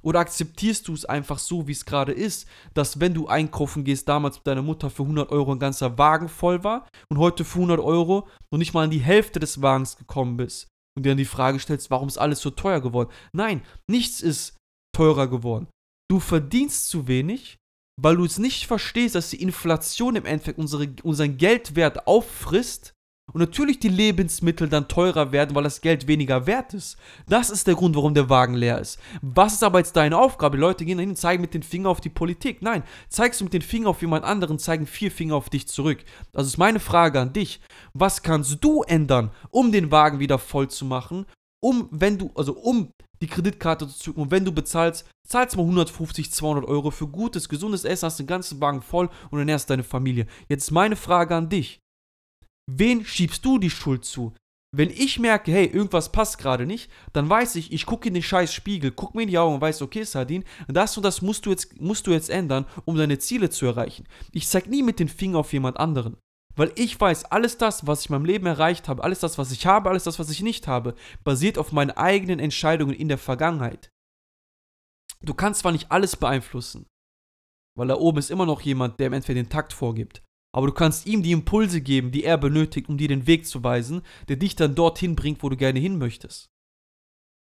Oder 0.04 0.20
akzeptierst 0.20 0.88
du 0.88 0.94
es 0.94 1.06
einfach 1.06 1.40
so, 1.40 1.68
wie 1.68 1.72
es 1.72 1.86
gerade 1.86 2.12
ist, 2.12 2.48
dass 2.76 3.00
wenn 3.00 3.16
du 3.16 3.26
einkaufen 3.26 3.84
gehst, 3.84 4.08
damals 4.08 4.36
mit 4.38 4.46
deiner 4.46 4.62
Mutter 4.62 4.92
für 4.92 5.02
100 5.02 5.32
Euro 5.32 5.52
ein 5.52 5.58
ganzer 5.58 5.98
Wagen 5.98 6.30
voll 6.30 6.64
war 6.64 6.88
und 7.10 7.18
heute 7.18 7.44
für 7.44 7.58
100 7.58 7.80
Euro 7.80 8.28
noch 8.52 8.60
nicht 8.60 8.76
mal 8.76 8.84
an 8.84 8.92
die 8.92 9.00
Hälfte 9.00 9.40
des 9.40 9.64
Wagens 9.64 9.98
gekommen 9.98 10.38
bist 10.38 10.68
und 10.96 11.08
dir 11.08 11.10
dann 11.10 11.18
die 11.18 11.26
Frage 11.26 11.58
stellst, 11.58 11.90
warum 11.90 12.08
ist 12.08 12.20
alles 12.20 12.40
so 12.40 12.52
teuer 12.52 12.82
geworden? 12.82 13.10
Nein, 13.34 13.64
nichts 13.90 14.22
ist 14.22 14.56
teurer 14.96 15.28
geworden. 15.28 15.68
Du 16.10 16.20
verdienst 16.20 16.88
zu 16.88 17.08
wenig, 17.08 17.58
weil 18.02 18.18
du 18.18 18.26
es 18.26 18.38
nicht 18.38 18.68
verstehst, 18.68 19.16
dass 19.16 19.30
die 19.30 19.42
Inflation 19.42 20.16
im 20.16 20.26
Endeffekt 20.26 20.60
unsere, 20.60 20.94
unseren 21.04 21.38
Geldwert 21.38 22.08
auffrisst 22.08 22.96
und 23.34 23.40
natürlich 23.40 23.80
die 23.80 23.90
Lebensmittel 23.90 24.70
dann 24.70 24.88
teurer 24.88 25.32
werden, 25.32 25.56
weil 25.56 25.64
das 25.64 25.82
Geld 25.82 26.08
weniger 26.08 26.46
wert 26.46 26.76
ist. 26.76 26.98
Das 27.28 27.50
ist 27.50 27.66
der 27.66 27.74
Grund, 27.74 27.96
warum 27.96 28.14
der 28.14 28.30
Wagen 28.30 28.54
leer 28.54 28.80
ist. 28.80 29.00
Was 29.22 29.54
ist 29.54 29.64
aber 29.64 29.80
jetzt 29.80 29.96
deine 29.96 30.18
Aufgabe? 30.18 30.58
Leute 30.58 30.86
gehen 30.86 30.98
dahin 30.98 31.10
und 31.10 31.16
zeigen 31.16 31.42
mit 31.42 31.56
den 31.56 31.64
Finger 31.64 31.90
auf 31.90 32.02
die 32.02 32.10
Politik. 32.10 32.62
Nein, 32.62 32.84
zeigst 33.10 33.42
du 33.42 33.46
mit 33.46 33.54
den 33.54 33.64
Finger 33.64 33.90
auf 33.90 34.02
jemand 34.02 34.26
anderen, 34.26 34.60
zeigen 34.60 34.86
vier 34.86 35.10
Finger 35.10 35.36
auf 35.36 35.50
dich 35.50 35.68
zurück. 35.68 36.04
Also 36.34 36.50
ist 36.50 36.58
meine 36.58 36.80
Frage 36.80 37.20
an 37.20 37.34
dich. 37.34 37.62
Was 37.94 38.22
kannst 38.22 38.64
du 38.64 38.84
ändern, 38.84 39.32
um 39.50 39.72
den 39.72 39.92
Wagen 39.92 40.20
wieder 40.20 40.38
voll 40.38 40.70
zu 40.70 40.86
machen? 40.86 41.26
Um, 41.62 41.90
wenn 41.90 42.20
du, 42.20 42.32
also 42.36 42.54
um 42.54 42.92
die 43.26 43.34
Kreditkarte 43.34 43.88
zu 43.88 43.98
zücken 43.98 44.22
und 44.22 44.32
wenn 44.32 44.46
du 44.46 44.52
bezahlst, 44.52 45.08
zahlst 45.28 45.58
mal 45.58 45.64
150, 45.64 46.32
200 46.32 46.66
Euro 46.66 46.92
für 46.92 47.08
gutes, 47.08 47.50
gesundes 47.50 47.84
Essen, 47.84 48.06
hast 48.06 48.20
den 48.20 48.28
ganzen 48.28 48.62
Wagen 48.62 48.82
voll 48.82 49.10
und 49.32 49.40
ernährst 49.40 49.70
deine 49.70 49.84
Familie. 49.84 50.28
Jetzt 50.48 50.72
meine 50.72 50.96
Frage 50.96 51.36
an 51.36 51.50
dich. 51.50 51.80
Wen 52.72 53.04
schiebst 53.06 53.44
du 53.44 53.58
die 53.58 53.70
Schuld 53.70 54.06
zu? 54.06 54.34
Wenn 54.78 54.90
ich 54.90 55.20
merke, 55.20 55.52
hey, 55.52 55.68
irgendwas 55.68 56.12
passt 56.12 56.38
gerade 56.38 56.66
nicht, 56.66 56.92
dann 57.14 57.30
weiß 57.30 57.56
ich, 57.56 57.72
ich 57.72 57.86
gucke 57.86 58.10
in 58.10 58.14
den 58.14 58.24
scheiß 58.24 58.54
Spiegel, 58.54 58.92
guck 58.92 59.16
mir 59.16 59.24
in 59.24 59.30
die 59.30 59.38
Augen 59.38 59.56
und 59.56 59.62
weiß, 59.62 59.82
okay, 59.82 60.04
Sardin, 60.04 60.44
das 60.68 60.98
und 60.98 61.04
das 61.04 61.22
musst 61.22 61.46
du 61.46 61.52
jetzt, 61.52 61.80
musst 61.80 62.08
du 62.08 62.12
jetzt 62.12 62.30
ändern, 62.30 62.66
um 62.84 62.98
deine 62.98 63.18
Ziele 63.18 63.50
zu 63.50 63.66
erreichen. 63.66 64.06
Ich 64.34 64.48
zeig 64.48 64.68
nie 64.68 64.84
mit 64.84 65.00
den 65.00 65.08
Finger 65.08 65.40
auf 65.40 65.54
jemand 65.54 65.78
anderen. 65.78 66.18
Weil 66.56 66.72
ich 66.76 67.00
weiß, 67.00 67.26
alles 67.26 67.58
das, 67.58 67.86
was 67.86 68.02
ich 68.02 68.10
in 68.10 68.14
meinem 68.14 68.26
Leben 68.26 68.46
erreicht 68.46 68.88
habe, 68.88 69.04
alles 69.04 69.20
das, 69.20 69.38
was 69.38 69.52
ich 69.52 69.66
habe, 69.66 69.90
alles 69.90 70.06
das, 70.06 70.20
was 70.20 70.30
ich 70.30 70.42
nicht 70.42 70.68
habe, 70.68 70.96
basiert 71.24 71.58
auf 71.58 71.72
meinen 71.72 71.92
eigenen 71.92 72.40
Entscheidungen 72.40 72.96
in 72.96 73.10
der 73.10 73.18
Vergangenheit. 73.18 73.92
Du 75.22 75.34
kannst 75.34 75.62
zwar 75.62 75.72
nicht 75.72 75.92
alles 75.92 76.16
beeinflussen, 76.16 76.86
weil 77.78 77.88
da 77.88 77.96
oben 77.96 78.20
ist 78.20 78.32
immer 78.32 78.46
noch 78.46 78.62
jemand, 78.62 79.00
der 79.00 79.08
im 79.08 79.14
Endeffekt 79.14 79.38
den 79.38 79.50
Takt 79.50 79.74
vorgibt. 79.74 80.24
Aber 80.56 80.68
du 80.68 80.74
kannst 80.74 81.06
ihm 81.06 81.22
die 81.22 81.34
Impulse 81.34 81.82
geben, 81.82 82.12
die 82.12 82.24
er 82.24 82.38
benötigt, 82.38 82.88
um 82.88 82.98
dir 82.98 83.10
den 83.10 83.28
Weg 83.28 83.46
zu 83.46 83.64
weisen, 83.64 84.04
der 84.30 84.38
dich 84.38 84.56
dann 84.56 84.76
dorthin 84.76 85.16
bringt, 85.16 85.44
wo 85.44 85.50
du 85.50 85.58
gerne 85.58 85.80
hin 85.80 85.98
möchtest. 85.98 86.50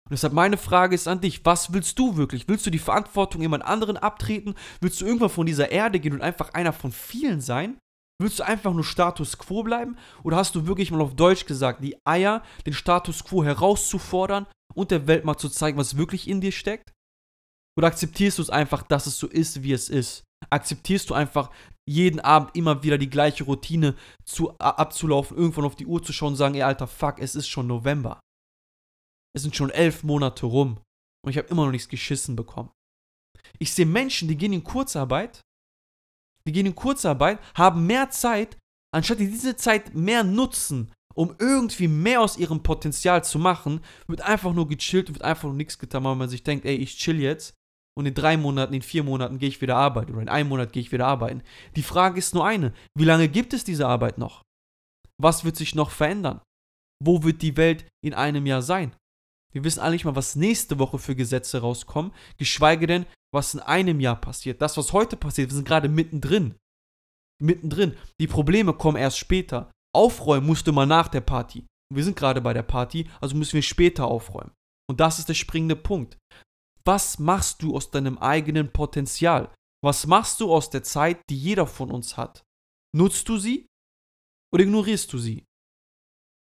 Und 0.05 0.13
deshalb 0.13 0.33
meine 0.33 0.57
Frage 0.57 0.95
ist 0.95 1.07
an 1.07 1.21
dich, 1.21 1.45
was 1.45 1.74
willst 1.74 2.00
du 2.00 2.15
wirklich? 2.17 2.47
Willst 2.47 2.65
du 2.65 2.71
die 2.71 2.79
Verantwortung 2.79 3.41
jemand 3.41 3.63
anderen 3.63 3.97
abtreten? 3.97 4.55
Willst 4.81 5.01
du 5.01 5.05
irgendwann 5.05 5.29
von 5.29 5.45
dieser 5.45 5.71
Erde 5.71 6.00
gehen 6.00 6.13
und 6.13 6.21
einfach 6.21 6.53
einer 6.53 6.74
von 6.74 6.91
vielen 6.91 7.41
sein? 7.41 7.77
Willst 8.22 8.39
du 8.39 8.45
einfach 8.45 8.74
nur 8.74 8.84
Status 8.84 9.38
quo 9.38 9.63
bleiben? 9.63 9.98
Oder 10.24 10.38
hast 10.38 10.55
du 10.55 10.67
wirklich 10.67 10.91
mal 10.91 11.01
auf 11.01 11.15
Deutsch 11.15 11.45
gesagt, 11.45 11.84
die 11.84 11.98
Eier, 12.05 12.43
den 12.65 12.74
Status 12.74 13.24
quo 13.24 13.43
herauszufordern 13.43 14.48
und 14.74 14.91
der 14.91 15.07
Welt 15.07 15.25
mal 15.25 15.38
zu 15.38 15.50
zeigen, 15.50 15.77
was 15.77 15.98
wirklich 15.98 16.27
in 16.27 16.39
dir 16.39 16.51
steckt? 16.51 16.93
Oder 17.77 17.88
akzeptierst 17.88 18.38
du 18.38 18.41
es 18.41 18.50
einfach, 18.50 18.84
dass 18.84 19.05
es 19.05 19.17
so 19.17 19.27
ist, 19.27 19.63
wie 19.63 19.74
es 19.74 19.89
ist? 19.89 20.24
Akzeptierst 20.50 21.10
du 21.10 21.13
einfach 21.13 21.50
jeden 21.88 22.19
Abend 22.19 22.55
immer 22.55 22.84
wieder 22.84 22.98
die 22.98 23.10
gleiche 23.10 23.43
Routine 23.43 23.95
zu, 24.24 24.57
abzulaufen, 24.60 25.38
irgendwann 25.38 25.65
auf 25.65 25.75
die 25.75 25.86
Uhr 25.86 26.01
zu 26.01 26.13
schauen 26.13 26.29
und 26.29 26.36
sagen, 26.38 26.55
ey 26.55 26.62
Alter, 26.62 26.88
fuck, 26.88 27.19
es 27.19 27.36
ist 27.36 27.48
schon 27.48 27.67
November. 27.67 28.19
Es 29.36 29.41
sind 29.41 29.55
schon 29.55 29.69
elf 29.69 30.03
Monate 30.03 30.45
rum 30.45 30.79
und 31.25 31.31
ich 31.31 31.38
habe 31.38 31.50
immer 31.50 31.65
noch 31.65 31.72
nichts 31.72 31.89
geschissen 31.89 32.36
bekommen. 32.38 32.72
Ich 33.60 33.74
sehe 33.74 33.86
Menschen, 33.86 34.27
die 34.27 34.38
gehen 34.38 34.53
in 34.53 34.63
Kurzarbeit, 34.63 35.41
die 36.48 36.52
gehen 36.52 36.66
in 36.66 36.75
Kurzarbeit, 36.75 37.40
haben 37.56 37.88
mehr 37.88 38.10
Zeit, 38.10 38.58
anstatt 38.94 39.20
die 39.20 39.30
diese 39.30 39.56
Zeit 39.56 39.94
mehr 39.94 40.24
nutzen, 40.24 40.92
um 41.16 41.36
irgendwie 41.40 41.88
mehr 41.88 42.22
aus 42.22 42.38
ihrem 42.38 42.62
Potenzial 42.62 43.24
zu 43.24 43.40
machen, 43.40 43.82
wird 44.08 44.22
einfach 44.22 44.54
nur 44.54 44.68
gechillt 44.68 45.08
und 45.08 45.16
wird 45.16 45.24
einfach 45.24 45.44
nur 45.44 45.54
nichts 45.54 45.80
getan, 45.80 46.04
weil 46.04 46.16
man 46.16 46.30
sich 46.30 46.44
denkt, 46.44 46.66
ey, 46.66 46.75
ich 46.75 46.98
chill 46.98 47.20
jetzt 47.20 47.54
und 47.98 48.06
in 48.06 48.14
drei 48.14 48.38
Monaten, 48.38 48.74
in 48.74 48.82
vier 48.82 49.04
Monaten 49.04 49.40
gehe 49.40 49.50
ich 49.50 49.62
wieder 49.62 49.78
arbeiten 49.78 50.12
oder 50.12 50.22
in 50.22 50.30
einem 50.30 50.50
Monat 50.50 50.74
gehe 50.74 50.82
ich 50.82 50.92
wieder 50.92 51.08
arbeiten. 51.08 51.42
Die 51.75 51.84
Frage 51.84 52.20
ist 52.20 52.36
nur 52.36 52.46
eine, 52.46 52.74
wie 52.98 53.06
lange 53.06 53.30
gibt 53.30 53.54
es 53.54 53.64
diese 53.64 53.88
Arbeit 53.88 54.18
noch? 54.18 54.44
Was 55.18 55.46
wird 55.46 55.56
sich 55.56 55.75
noch 55.75 55.92
verändern? 55.92 56.42
Wo 57.04 57.24
wird 57.24 57.42
die 57.42 57.56
Welt 57.58 57.88
in 58.04 58.14
einem 58.14 58.46
Jahr 58.46 58.62
sein? 58.62 58.94
Wir 59.54 59.64
wissen 59.64 59.80
alle 59.80 59.94
nicht 59.94 60.04
mal, 60.04 60.18
was 60.18 60.36
nächste 60.36 60.80
Woche 60.80 61.00
für 61.00 61.16
Gesetze 61.16 61.62
rauskommen, 61.62 62.12
geschweige 62.38 62.88
denn, 62.88 63.06
was 63.36 63.54
in 63.54 63.60
einem 63.60 64.00
Jahr 64.00 64.20
passiert. 64.20 64.62
Das, 64.62 64.77
was 64.77 64.94
heute 64.94 65.18
passiert, 65.18 65.50
wir 65.50 65.56
sind 65.56 65.68
gerade 65.68 65.89
mittendrin. 65.89 66.56
Mittendrin. 67.39 67.96
Die 68.20 68.27
Probleme 68.27 68.74
kommen 68.74 68.98
erst 68.98 69.20
später. 69.20 69.70
Aufräumen 69.94 70.48
musste 70.48 70.72
man 70.72 70.89
nach 70.89 71.10
der 71.10 71.22
Party. 71.22 71.68
Wir 71.94 72.04
sind 72.04 72.18
gerade 72.18 72.42
bei 72.42 72.54
der 72.54 72.63
Party, 72.63 73.08
also 73.22 73.36
müssen 73.36 73.54
wir 73.54 73.62
später 73.62 74.08
aufräumen. 74.08 74.51
Und 74.89 75.00
das 75.00 75.20
ist 75.20 75.30
der 75.30 75.36
springende 75.36 75.75
Punkt. 75.75 76.18
Was 76.84 77.20
machst 77.20 77.62
du 77.62 77.75
aus 77.75 77.92
deinem 77.92 78.18
eigenen 78.18 78.72
Potenzial? 78.72 79.54
Was 79.84 80.08
machst 80.08 80.39
du 80.42 80.51
aus 80.51 80.70
der 80.70 80.84
Zeit, 80.84 81.22
die 81.30 81.38
jeder 81.38 81.68
von 81.68 81.92
uns 81.92 82.18
hat? 82.18 82.44
Nutzt 82.96 83.30
du 83.30 83.38
sie 83.38 83.68
oder 84.54 84.63
ignorierst 84.63 85.12
du 85.13 85.18
sie? 85.18 85.46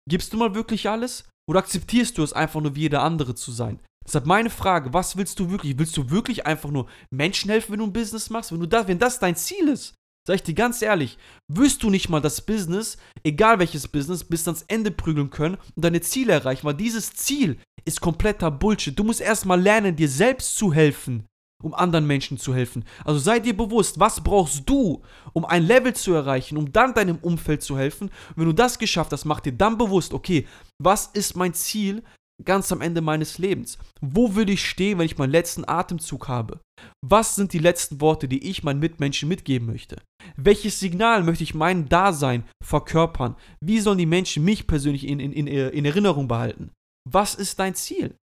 Gibst 0.09 0.33
du 0.33 0.37
mal 0.37 0.55
wirklich 0.55 0.89
alles 0.89 1.29
oder 1.49 1.59
akzeptierst 1.59 2.17
du 2.19 2.23
es 2.23 2.33
einfach 2.33 2.61
nur 2.61 2.75
wie 2.75 2.83
jeder 2.83 3.03
andere 3.03 3.35
zu 3.35 3.53
sein? 3.53 3.81
Deshalb 4.05 4.27
meine 4.27 4.51
Frage, 4.51 4.93
was 4.93 5.17
willst 5.17 5.39
du 5.41 5.51
wirklich? 5.51 5.79
Willst 5.79 5.97
du 5.97 6.11
wirklich 6.11 6.47
einfach 6.47 6.71
nur 6.71 6.87
Menschen 7.11 7.51
helfen, 7.51 7.73
wenn 7.73 7.79
du 7.79 7.87
ein 7.87 7.93
Business 7.93 8.31
machst? 8.31 8.53
Wenn, 8.53 8.61
du 8.61 8.67
da, 8.67 8.87
wenn 8.87 8.99
das 8.99 9.19
dein 9.19 9.37
Ziel 9.37 9.69
ist, 9.69 9.95
sag 10.27 10.37
ich 10.37 10.43
dir 10.43 10.55
ganz 10.55 10.83
ehrlich, 10.83 11.19
wirst 11.49 11.83
du 11.83 11.91
nicht 11.91 12.09
mal 12.09 12.21
das 12.21 12.41
Business, 12.41 12.97
egal 13.23 13.59
welches 13.59 13.89
Business, 13.89 14.25
bis 14.25 14.47
ans 14.47 14.65
Ende 14.69 14.91
prügeln 14.91 15.31
können 15.31 15.57
und 15.75 15.85
deine 15.85 16.01
Ziele 16.01 16.33
erreichen, 16.33 16.67
weil 16.67 16.75
dieses 16.75 17.13
Ziel 17.15 17.59
ist 17.85 18.01
kompletter 18.01 18.51
Bullshit. 18.51 18.99
Du 18.99 19.05
musst 19.05 19.21
erstmal 19.21 19.61
lernen, 19.61 19.97
dir 19.97 20.09
selbst 20.09 20.57
zu 20.57 20.73
helfen, 20.73 21.27
um 21.63 21.75
anderen 21.75 22.07
Menschen 22.07 22.39
zu 22.39 22.55
helfen. 22.55 22.85
Also 23.05 23.21
sei 23.21 23.39
dir 23.39 23.57
bewusst, 23.57 24.01
was 24.01 24.23
brauchst 24.23 24.69
du, 24.69 25.03
um 25.33 25.45
ein 25.45 25.63
Level 25.63 25.95
zu 25.95 26.15
erreichen, 26.15 26.57
um 26.57 26.73
dann 26.73 26.95
deinem 26.95 27.19
Umfeld 27.19 27.63
zu 27.63 27.79
helfen. 27.79 28.09
Und 28.09 28.37
wenn 28.37 28.47
du 28.47 28.53
das 28.53 28.79
geschafft 28.79 29.13
hast, 29.13 29.25
mach 29.25 29.41
dir 29.41 29.53
dann 29.53 29.79
bewusst, 29.79 30.15
okay, 30.15 30.47
was 30.79 31.07
ist 31.09 31.37
mein 31.37 31.55
Ziel 31.55 32.03
ganz 32.43 32.73
am 32.73 32.81
Ende 32.81 33.00
meines 33.00 33.38
Lebens? 33.38 33.79
Wo 34.00 34.35
würde 34.35 34.53
ich 34.53 34.69
stehen, 34.69 34.99
wenn 34.99 35.07
ich 35.07 35.19
meinen 35.19 35.31
letzten 35.31 35.69
Atemzug 35.69 36.29
habe? 36.29 36.61
Was 37.05 37.35
sind 37.35 37.53
die 37.53 37.59
letzten 37.59 38.00
Worte, 38.00 38.29
die 38.29 38.49
ich 38.49 38.64
meinen 38.64 38.81
Mitmenschen 38.81 39.29
mitgeben 39.29 39.67
möchte? 39.67 40.03
Welches 40.37 40.81
Signal 40.81 41.23
möchte 41.23 41.45
ich 41.45 41.55
mein 41.55 41.88
Dasein 41.88 42.49
verkörpern? 42.62 43.37
Wie 43.61 43.81
sollen 43.81 43.99
die 43.99 44.07
Menschen 44.07 44.45
mich 44.45 44.67
persönlich 44.67 45.07
in, 45.07 45.21
in, 45.21 45.33
in, 45.33 45.47
in 45.47 45.85
Erinnerung 45.85 46.26
behalten? 46.26 46.73
Was 47.09 47.35
ist 47.35 47.59
dein 47.59 47.75
Ziel? 47.75 48.17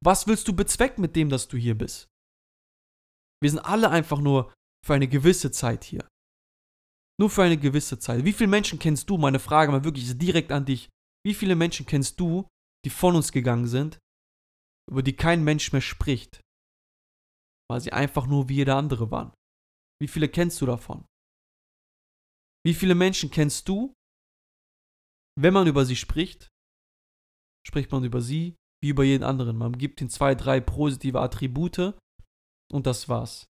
Was 0.00 0.26
willst 0.26 0.48
du 0.48 0.54
bezwecken 0.54 1.02
mit 1.02 1.16
dem, 1.16 1.28
dass 1.28 1.48
du 1.48 1.56
hier 1.56 1.76
bist? 1.76 2.08
Wir 3.42 3.50
sind 3.50 3.60
alle 3.60 3.90
einfach 3.90 4.20
nur 4.20 4.52
für 4.86 4.94
eine 4.94 5.08
gewisse 5.08 5.50
Zeit 5.50 5.84
hier. 5.84 6.06
Nur 7.18 7.30
für 7.30 7.42
eine 7.42 7.56
gewisse 7.56 7.98
Zeit. 7.98 8.24
Wie 8.24 8.32
viele 8.32 8.48
Menschen 8.48 8.78
kennst 8.78 9.08
du? 9.08 9.18
Meine 9.18 9.38
Frage 9.38 9.70
mal 9.70 9.84
wirklich 9.84 10.16
direkt 10.18 10.50
an 10.50 10.64
dich. 10.64 10.88
Wie 11.24 11.34
viele 11.34 11.54
Menschen 11.54 11.86
kennst 11.86 12.20
du, 12.20 12.46
die 12.84 12.90
von 12.90 13.16
uns 13.16 13.32
gegangen 13.32 13.66
sind, 13.66 13.98
über 14.90 15.02
die 15.02 15.16
kein 15.16 15.44
Mensch 15.44 15.72
mehr 15.72 15.80
spricht, 15.80 16.40
weil 17.70 17.80
sie 17.80 17.92
einfach 17.92 18.26
nur 18.26 18.48
wie 18.48 18.56
jeder 18.56 18.76
andere 18.76 19.10
waren? 19.10 19.32
Wie 20.00 20.08
viele 20.08 20.28
kennst 20.28 20.60
du 20.60 20.66
davon? 20.66 21.06
Wie 22.66 22.74
viele 22.74 22.94
Menschen 22.94 23.30
kennst 23.30 23.68
du, 23.68 23.94
wenn 25.38 25.54
man 25.54 25.66
über 25.66 25.84
sie 25.84 25.96
spricht, 25.96 26.48
spricht 27.66 27.90
man 27.90 28.04
über 28.04 28.20
sie 28.20 28.56
wie 28.82 28.90
über 28.90 29.04
jeden 29.04 29.24
anderen. 29.24 29.56
Man 29.56 29.78
gibt 29.78 30.00
ihnen 30.00 30.10
zwei, 30.10 30.34
drei 30.34 30.60
positive 30.60 31.20
Attribute 31.20 31.98
und 32.70 32.86
das 32.86 33.08
war's. 33.08 33.46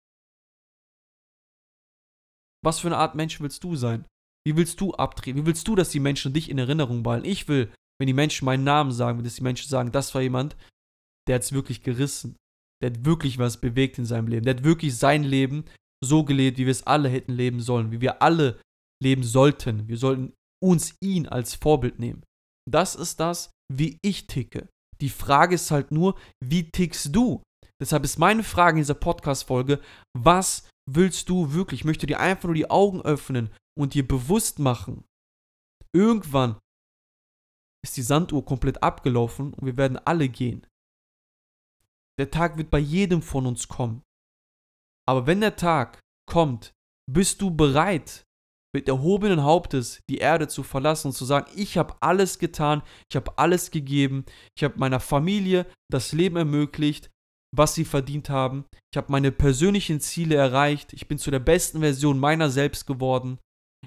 Was 2.64 2.80
für 2.80 2.88
eine 2.88 2.98
Art 2.98 3.16
Mensch 3.16 3.42
willst 3.42 3.64
du 3.64 3.76
sein? 3.76 4.06
Wie 4.46 4.56
willst 4.56 4.80
du 4.80 4.94
abtreten? 4.94 5.40
Wie 5.40 5.46
willst 5.46 5.68
du, 5.68 5.76
dass 5.76 5.90
die 5.90 6.00
Menschen 6.00 6.34
dich 6.34 6.50
in 6.50 6.60
Erinnerung 6.60 7.02
behalten? 7.02 7.26
Ich 7.26 7.48
will, 7.48 7.74
wenn 8.00 8.08
die 8.08 8.14
Menschen 8.14 8.46
meinen 8.46 8.64
Namen 8.64 8.92
sagen, 8.92 9.24
dass 9.24 9.36
die 9.36 9.44
Menschen 9.44 9.70
sagen, 9.70 9.92
das 9.92 10.14
war 10.14 10.22
jemand, 10.22 10.56
der 11.28 11.36
hat 11.36 11.44
es 11.44 11.54
wirklich 11.54 11.84
gerissen. 11.84 12.36
Der 12.82 12.92
hat 12.92 13.06
wirklich 13.06 13.38
was 13.38 13.62
bewegt 13.62 13.98
in 13.98 14.06
seinem 14.06 14.28
Leben. 14.28 14.46
Der 14.46 14.56
hat 14.56 14.64
wirklich 14.64 14.98
sein 14.98 15.24
Leben 15.24 15.66
so 16.04 16.24
gelebt, 16.24 16.58
wie 16.58 16.66
wir 16.66 16.72
es 16.72 16.86
alle 16.86 17.08
hätten 17.10 17.32
leben 17.32 17.62
sollen, 17.62 17.92
wie 17.92 18.02
wir 18.02 18.22
alle 18.22 18.60
leben 19.02 19.24
sollten. 19.24 19.88
Wir 19.88 19.98
sollten 19.98 20.34
uns 20.62 20.96
ihn 21.02 21.28
als 21.28 21.56
Vorbild 21.56 22.00
nehmen. 22.00 22.24
Das 22.70 22.96
ist 22.96 23.20
das, 23.20 23.52
wie 23.74 23.98
ich 24.02 24.28
ticke. 24.28 24.68
Die 25.02 25.10
Frage 25.10 25.56
ist 25.56 25.72
halt 25.72 25.92
nur, 25.92 26.18
wie 26.44 26.70
tickst 26.70 27.16
du? 27.16 27.42
Deshalb 27.82 28.04
ist 28.04 28.20
meine 28.20 28.44
Frage 28.44 28.78
in 28.78 28.84
dieser 28.84 28.94
Podcast-Folge, 28.94 29.82
was 30.18 30.68
willst 30.90 31.30
du 31.30 31.54
wirklich? 31.54 31.82
Ich 31.82 31.86
möchte 31.86 32.08
dir 32.08 32.20
einfach 32.20 32.46
nur 32.46 32.56
die 32.56 32.70
Augen 32.70 33.02
öffnen 33.02 33.50
und 33.78 33.94
dir 33.94 34.08
bewusst 34.08 34.60
machen. 34.60 35.04
Irgendwann 35.94 36.58
ist 37.84 37.98
die 37.98 38.02
Sanduhr 38.02 38.46
komplett 38.46 38.82
abgelaufen 38.82 39.54
und 39.54 39.66
wir 39.66 39.78
werden 39.78 39.98
alle 39.98 40.30
gehen. 40.30 40.66
Der 42.20 42.32
Tag 42.32 42.58
wird 42.58 42.70
bei 42.70 42.80
jedem 42.80 43.22
von 43.22 43.46
uns 43.46 43.68
kommen. 43.68 44.04
Aber 45.08 45.28
wenn 45.28 45.42
der 45.42 45.56
Tag 45.56 46.00
kommt, 46.30 46.74
bist 47.12 47.42
du 47.42 47.52
bereit, 47.52 48.24
mit 48.76 48.88
erhobenen 48.88 49.44
Hauptes 49.44 50.02
die 50.10 50.18
Erde 50.18 50.48
zu 50.48 50.64
verlassen 50.64 51.10
und 51.10 51.14
zu 51.14 51.26
sagen, 51.26 51.52
ich 51.56 51.78
habe 51.78 51.96
alles 52.00 52.40
getan, 52.40 52.82
ich 53.10 53.16
habe 53.16 53.38
alles 53.38 53.70
gegeben, 53.70 54.26
ich 54.58 54.64
habe 54.64 54.80
meiner 54.80 55.00
Familie 55.00 55.68
das 55.92 56.12
Leben 56.12 56.38
ermöglicht, 56.38 57.12
was 57.56 57.76
sie 57.76 57.86
verdient 57.86 58.30
haben, 58.30 58.66
ich 58.92 58.98
habe 58.98 59.12
meine 59.12 59.32
persönlichen 59.32 60.00
Ziele 60.00 60.36
erreicht, 60.36 60.94
ich 60.94 61.08
bin 61.08 61.20
zu 61.20 61.30
der 61.30 61.40
besten 61.40 61.82
Version 61.82 62.18
meiner 62.18 62.50
selbst 62.50 62.88
geworden, 62.88 63.38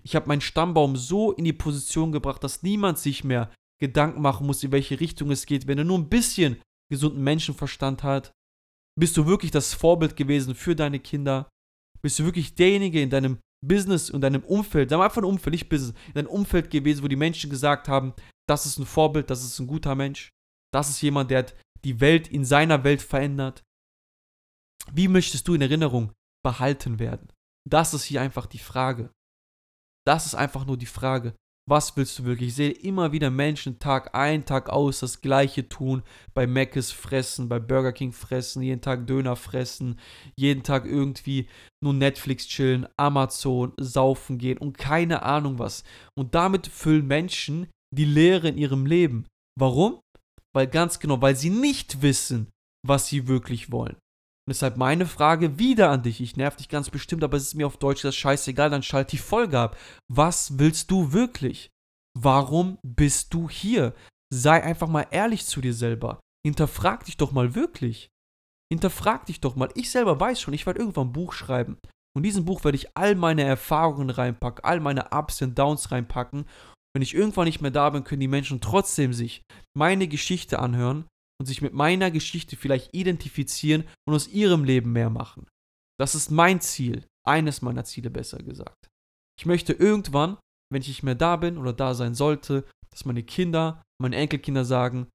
ich 0.05 0.15
habe 0.15 0.29
meinen 0.29 0.41
Stammbaum 0.41 0.95
so 0.95 1.33
in 1.33 1.45
die 1.45 1.53
Position 1.53 2.13
gebracht, 2.13 2.45
dass 2.45 2.63
niemand 2.63 2.99
sich 2.99 3.25
mehr 3.25 3.51
Gedanken 3.81 4.23
machen 4.23 4.47
muss, 4.47 4.63
in 4.63 4.73
welche 4.73 4.99
Richtung 4.99 5.31
es 5.31 5.47
geht, 5.47 5.67
wenn 5.67 5.79
er 5.79 5.85
nur 5.85 5.99
ein 5.99 6.09
bisschen 6.09 6.61
gesunden 6.91 7.23
Menschenverstand 7.23 8.03
hat. 8.03 8.33
Bist 8.99 9.17
du 9.17 9.27
wirklich 9.27 9.51
das 9.51 9.75
Vorbild 9.75 10.17
gewesen 10.17 10.55
für 10.55 10.75
deine 10.75 11.01
Kinder? 11.01 11.49
Bist 12.03 12.19
du 12.19 12.25
wirklich 12.25 12.55
derjenige 12.55 13.01
in 13.01 13.11
deinem 13.11 13.39
Business 13.67 14.11
und 14.11 14.21
deinem 14.21 14.45
Umfeld, 14.45 14.91
sagen 14.91 15.01
wir 15.01 15.05
einfach 15.05 15.23
ein 15.23 15.25
Umfeld, 15.25 15.53
nicht 15.53 15.69
Business, 15.69 15.95
in 16.09 16.15
deinem 16.15 16.29
Umfeld 16.29 16.71
gewesen, 16.71 17.03
wo 17.03 17.09
die 17.09 17.17
Menschen 17.17 17.51
gesagt 17.51 17.89
haben, 17.89 18.15
das 18.49 18.65
ist 18.65 18.79
ein 18.79 18.87
Vorbild, 18.87 19.29
das 19.29 19.45
ist 19.45 19.59
ein 19.59 19.67
guter 19.67 19.95
Mensch, 19.95 20.31
das 20.73 20.89
ist 20.89 21.03
jemand, 21.03 21.31
der 21.31 21.39
hat 21.39 21.57
die 21.85 22.01
Welt 22.01 22.29
in 22.29 22.45
seiner 22.45 22.85
Welt 22.85 23.03
verändert. 23.03 23.63
Wie 24.93 25.09
möchtest 25.09 25.49
du 25.49 25.55
in 25.55 25.63
Erinnerung 25.63 26.13
behalten 26.45 26.99
werden? 26.99 27.33
Das 27.69 27.93
ist 27.93 28.05
hier 28.05 28.21
einfach 28.21 28.47
die 28.47 28.59
Frage. 28.59 29.11
Das 30.07 30.27
ist 30.27 30.35
einfach 30.37 30.65
nur 30.65 30.77
die 30.77 30.87
Frage. 30.87 31.35
Was 31.69 31.97
willst 31.97 32.21
du 32.21 32.25
wirklich? 32.25 32.51
Ich 32.51 32.55
sehe 32.55 32.71
immer 32.71 33.11
wieder 33.11 33.29
Menschen 33.29 33.81
Tag 33.81 34.15
ein, 34.15 34.45
Tag 34.45 34.71
aus 34.71 35.01
das 35.01 35.21
Gleiche 35.21 35.69
tun. 35.69 36.05
Bei 36.33 36.47
Mc's 36.47 36.93
fressen, 36.93 37.49
bei 37.49 37.59
Burger 37.59 37.93
King 37.93 38.13
fressen, 38.13 38.63
jeden 38.63 38.81
Tag 38.81 39.09
Döner 39.09 39.35
fressen, 39.35 39.99
jeden 40.37 40.63
Tag 40.63 40.87
irgendwie 40.87 41.49
nur 41.83 41.93
Netflix 41.93 42.47
chillen, 42.47 42.87
Amazon, 42.97 43.73
saufen 43.79 44.39
gehen 44.39 44.59
und 44.59 44.79
keine 44.79 45.25
Ahnung 45.25 45.59
was. 45.59 45.83
Und 46.17 46.37
damit 46.37 46.69
füllen 46.69 47.09
Menschen 47.09 47.67
die 47.93 48.05
Leere 48.05 48.49
in 48.49 48.59
ihrem 48.59 48.87
Leben. 48.87 49.27
Warum? 49.59 49.99
Weil 50.55 50.69
ganz 50.69 51.01
genau, 51.01 51.21
weil 51.21 51.35
sie 51.35 51.51
nicht 51.51 52.01
wissen, 52.01 52.49
was 52.87 53.09
sie 53.09 53.27
wirklich 53.27 53.73
wollen. 53.73 53.97
Und 54.47 54.55
deshalb 54.55 54.77
meine 54.77 55.07
Frage 55.07 55.59
wieder 55.59 55.91
an 55.91 56.05
dich. 56.05 56.21
Ich 56.21 56.37
nerv 56.37 56.55
dich 56.55 56.69
ganz 56.69 56.89
bestimmt, 56.89 57.25
aber 57.25 57.37
es 57.37 57.43
ist 57.43 57.55
mir 57.55 57.67
auf 57.67 57.79
Deutsch 57.79 58.03
das 58.03 58.15
scheißegal, 58.15 58.71
dann 58.71 58.85
schalt 58.85 59.11
die 59.11 59.19
Folge 59.19 59.59
ab. 59.59 59.77
Was 60.07 60.61
willst 60.61 60.93
du 60.93 61.13
wirklich? 61.13 61.73
Warum 62.17 62.79
bist 62.85 63.35
du 63.35 63.51
hier? 63.51 63.93
Sei 64.33 64.63
einfach 64.63 64.87
mal 64.87 65.09
ehrlich 65.11 65.45
zu 65.47 65.61
dir 65.61 65.75
selber. 65.75 66.21
Hinterfrag 66.47 67.05
dich 67.05 67.17
doch 67.17 67.33
mal 67.33 67.57
wirklich. 67.57 68.09
Hinterfrag 68.73 69.27
dich 69.27 69.41
doch 69.41 69.57
mal. 69.57 69.69
Ich 69.75 69.91
selber 69.91 70.21
weiß 70.21 70.41
schon, 70.41 70.55
ich 70.55 70.65
werde 70.65 70.79
irgendwann 70.79 71.09
ein 71.09 71.13
Buch 71.13 71.33
schreiben. 71.33 71.79
Und 72.15 72.21
in 72.21 72.23
diesem 72.23 72.45
Buch 72.45 72.63
werde 72.63 72.77
ich 72.77 72.97
all 72.97 73.17
meine 73.17 73.43
Erfahrungen 73.43 74.11
reinpacken, 74.11 74.65
all 74.65 74.79
meine 74.79 75.11
Ups 75.11 75.43
und 75.43 75.59
Downs 75.59 75.91
reinpacken. 75.91 76.47
Wenn 76.95 77.03
ich 77.03 77.15
irgendwann 77.15 77.47
nicht 77.47 77.61
mehr 77.61 77.73
da 77.73 77.91
bin, 77.91 78.05
können 78.05 78.21
die 78.21 78.29
Menschen 78.29 78.61
trotzdem 78.61 79.13
sich 79.13 79.43
meine 79.77 80.07
Geschichte 80.07 80.61
anhören 80.61 81.05
und 81.41 81.47
sich 81.47 81.63
mit 81.63 81.75
meiner 81.75 82.11
Geschichte 82.11 82.57
vielleicht 82.57 82.95
identifizieren 82.95 83.85
und 84.07 84.15
aus 84.15 84.29
ihrem 84.29 84.65
Leben 84.65 84.93
mehr 84.93 85.11
machen. 85.11 85.47
Das 85.99 86.15
ist 86.15 86.31
mein 86.31 86.61
Ziel, 86.61 87.07
eines 87.27 87.63
meiner 87.63 87.85
Ziele 87.85 88.11
besser 88.11 88.39
gesagt. 88.39 88.89
Ich 89.39 89.47
möchte 89.47 89.73
irgendwann, 89.73 90.39
wenn 90.73 90.83
ich 90.83 90.89
nicht 90.89 91.03
mehr 91.03 91.15
da 91.15 91.37
bin 91.37 91.59
oder 91.59 91.73
da 91.73 91.95
sein 91.95 92.15
sollte, 92.15 92.65
dass 92.91 93.05
meine 93.05 93.23
Kinder, 93.23 93.83
meine 94.01 94.17
Enkelkinder 94.17 94.65
sagen, 94.65 95.09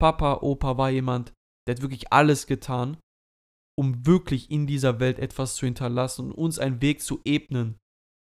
Papa, 0.00 0.38
Opa 0.42 0.76
war 0.76 0.90
jemand, 0.90 1.32
der 1.66 1.76
hat 1.76 1.82
wirklich 1.82 2.12
alles 2.12 2.46
getan, 2.46 2.96
um 3.78 4.06
wirklich 4.06 4.50
in 4.50 4.66
dieser 4.66 4.98
Welt 4.98 5.18
etwas 5.18 5.54
zu 5.54 5.66
hinterlassen 5.66 6.26
und 6.26 6.32
uns 6.32 6.58
einen 6.58 6.82
Weg 6.82 7.00
zu 7.00 7.20
ebnen, 7.24 7.78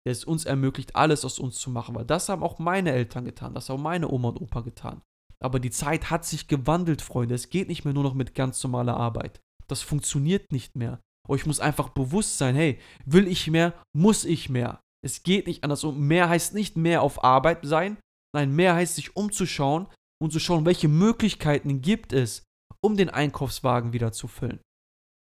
der 0.06 0.12
es 0.12 0.24
uns 0.24 0.44
ermöglicht, 0.44 0.96
alles 0.96 1.24
aus 1.24 1.38
uns 1.38 1.58
zu 1.58 1.70
machen. 1.70 1.94
Weil 1.94 2.04
das 2.04 2.28
haben 2.28 2.42
auch 2.42 2.58
meine 2.58 2.92
Eltern 2.92 3.24
getan, 3.24 3.54
das 3.54 3.68
haben 3.68 3.82
meine 3.82 4.08
Oma 4.08 4.28
und 4.28 4.40
Opa 4.40 4.60
getan. 4.60 5.02
Aber 5.40 5.60
die 5.60 5.70
Zeit 5.70 6.10
hat 6.10 6.24
sich 6.24 6.48
gewandelt, 6.48 7.02
Freunde. 7.02 7.34
Es 7.34 7.50
geht 7.50 7.68
nicht 7.68 7.84
mehr 7.84 7.94
nur 7.94 8.02
noch 8.02 8.14
mit 8.14 8.34
ganz 8.34 8.62
normaler 8.62 8.96
Arbeit. 8.96 9.40
Das 9.68 9.82
funktioniert 9.82 10.50
nicht 10.52 10.76
mehr. 10.76 11.00
Euch 11.28 11.46
muss 11.46 11.60
einfach 11.60 11.90
bewusst 11.90 12.38
sein, 12.38 12.56
hey, 12.56 12.78
will 13.04 13.28
ich 13.28 13.48
mehr, 13.48 13.74
muss 13.94 14.24
ich 14.24 14.48
mehr. 14.48 14.80
Es 15.04 15.22
geht 15.22 15.46
nicht 15.46 15.62
anders. 15.62 15.84
Und 15.84 16.00
mehr 16.00 16.28
heißt 16.28 16.54
nicht 16.54 16.76
mehr 16.76 17.02
auf 17.02 17.22
Arbeit 17.22 17.64
sein. 17.64 17.98
Nein, 18.34 18.54
mehr 18.54 18.74
heißt 18.74 18.96
sich 18.96 19.14
umzuschauen 19.16 19.86
und 20.20 20.32
zu 20.32 20.40
schauen, 20.40 20.66
welche 20.66 20.88
Möglichkeiten 20.88 21.80
gibt 21.80 22.12
es, 22.12 22.42
um 22.80 22.96
den 22.96 23.10
Einkaufswagen 23.10 23.92
wieder 23.92 24.12
zu 24.12 24.26
füllen. 24.26 24.60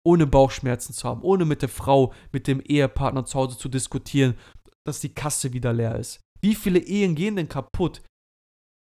Ohne 0.05 0.27
Bauchschmerzen 0.27 0.93
zu 0.93 1.07
haben, 1.07 1.21
ohne 1.21 1.45
mit 1.45 1.61
der 1.61 1.69
Frau, 1.69 2.13
mit 2.31 2.47
dem 2.47 2.61
Ehepartner 2.61 3.25
zu 3.25 3.37
Hause 3.37 3.57
zu 3.57 3.67
diskutieren, 3.67 4.37
dass 4.85 5.01
die 5.01 5.13
Kasse 5.13 5.53
wieder 5.53 5.73
leer 5.73 5.97
ist. 5.97 6.21
Wie 6.41 6.55
viele 6.55 6.79
Ehen 6.79 7.15
gehen 7.15 7.35
denn 7.35 7.49
kaputt, 7.49 8.01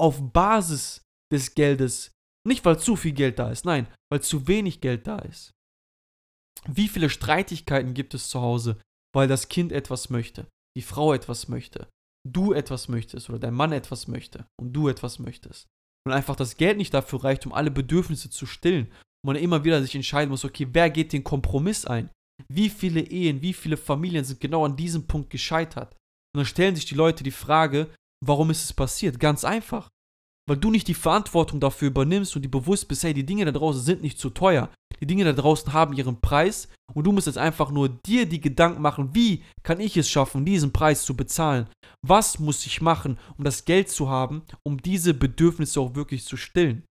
auf 0.01 0.33
Basis 0.33 1.03
des 1.33 1.55
Geldes. 1.55 2.13
Nicht, 2.47 2.65
weil 2.65 2.79
zu 2.79 2.97
viel 2.97 3.13
Geld 3.13 3.39
da 3.39 3.51
ist, 3.51 3.65
nein, 3.65 3.87
weil 4.11 4.23
zu 4.23 4.49
wenig 4.49 4.81
Geld 4.81 5.07
da 5.07 5.19
ist. 5.19 5.53
Wie 6.67 6.89
viele 6.89 7.11
Streitigkeiten 7.11 7.95
gibt 7.95 8.15
es 8.15 8.29
zu 8.29 8.41
Hause, 8.41 8.81
weil 9.15 9.29
das 9.29 9.49
Kind 9.49 9.73
etwas 9.73 10.11
möchte, 10.11 10.49
die 10.77 10.83
Frau 10.83 11.13
etwas 11.13 11.49
möchte, 11.49 11.89
du 12.29 12.53
etwas 12.53 12.89
möchtest 12.89 13.29
oder 13.29 13.39
dein 13.39 13.55
Mann 13.55 13.73
etwas 13.73 14.09
möchte 14.09 14.47
und 14.61 14.73
du 14.73 14.89
etwas 14.89 15.19
möchtest. 15.19 15.67
Und 16.07 16.13
einfach 16.13 16.37
das 16.37 16.57
Geld 16.57 16.79
nicht 16.79 16.95
dafür 16.95 17.25
reicht, 17.25 17.47
um 17.47 17.53
alle 17.53 17.71
Bedürfnisse 17.71 18.31
zu 18.31 18.47
stillen. 18.47 18.87
Und 19.23 19.35
man 19.35 19.37
immer 19.37 19.65
wieder 19.65 19.83
sich 19.83 19.95
entscheiden 19.95 20.31
muss, 20.31 20.45
okay, 20.45 20.67
wer 20.73 20.89
geht 20.89 21.13
den 21.13 21.25
Kompromiss 21.25 21.85
ein? 21.85 22.11
Wie 22.49 22.71
viele 22.71 23.01
Ehen, 23.01 23.43
wie 23.43 23.53
viele 23.53 23.77
Familien 23.77 24.25
sind 24.25 24.41
genau 24.41 24.65
an 24.65 24.77
diesem 24.77 25.07
Punkt 25.07 25.29
gescheitert? 25.29 25.93
Und 26.35 26.39
dann 26.39 26.47
stellen 26.47 26.75
sich 26.75 26.87
die 26.87 26.95
Leute 26.95 27.23
die 27.23 27.31
Frage, 27.31 27.93
Warum 28.25 28.51
ist 28.51 28.65
es 28.65 28.73
passiert? 28.73 29.19
Ganz 29.19 29.45
einfach. 29.45 29.89
Weil 30.49 30.57
du 30.57 30.71
nicht 30.71 30.89
die 30.89 30.95
Verantwortung 30.95 31.61
dafür 31.61 31.89
übernimmst 31.89 32.35
und 32.35 32.43
dir 32.43 32.51
bewusst 32.51 32.89
bist, 32.89 33.05
hey, 33.05 33.15
die 33.15 33.27
Dinge 33.27 33.45
da 33.45 33.53
draußen 33.53 33.83
sind 33.83 34.03
nicht 34.03 34.19
zu 34.19 34.31
teuer. 34.31 34.71
Die 35.01 35.07
Dinge 35.07 35.25
da 35.25 35.33
draußen 35.33 35.73
haben 35.73 35.95
ihren 35.95 36.21
Preis 36.21 36.69
und 36.93 37.05
du 37.05 37.13
musst 37.13 37.27
jetzt 37.27 37.39
einfach 37.39 37.71
nur 37.71 37.89
dir 37.89 38.27
die 38.27 38.41
Gedanken 38.41 38.83
machen, 38.83 39.15
wie 39.15 39.45
kann 39.63 39.81
ich 39.81 39.97
es 39.97 40.09
schaffen, 40.09 40.45
diesen 40.45 40.73
Preis 40.73 41.05
zu 41.05 41.17
bezahlen? 41.17 41.69
Was 42.07 42.39
muss 42.39 42.67
ich 42.67 42.81
machen, 42.81 43.19
um 43.39 43.45
das 43.45 43.65
Geld 43.65 43.89
zu 43.91 44.09
haben, 44.09 44.43
um 44.63 44.83
diese 44.83 45.15
Bedürfnisse 45.15 45.81
auch 45.81 45.95
wirklich 45.95 46.25
zu 46.25 46.37
stillen? 46.37 46.85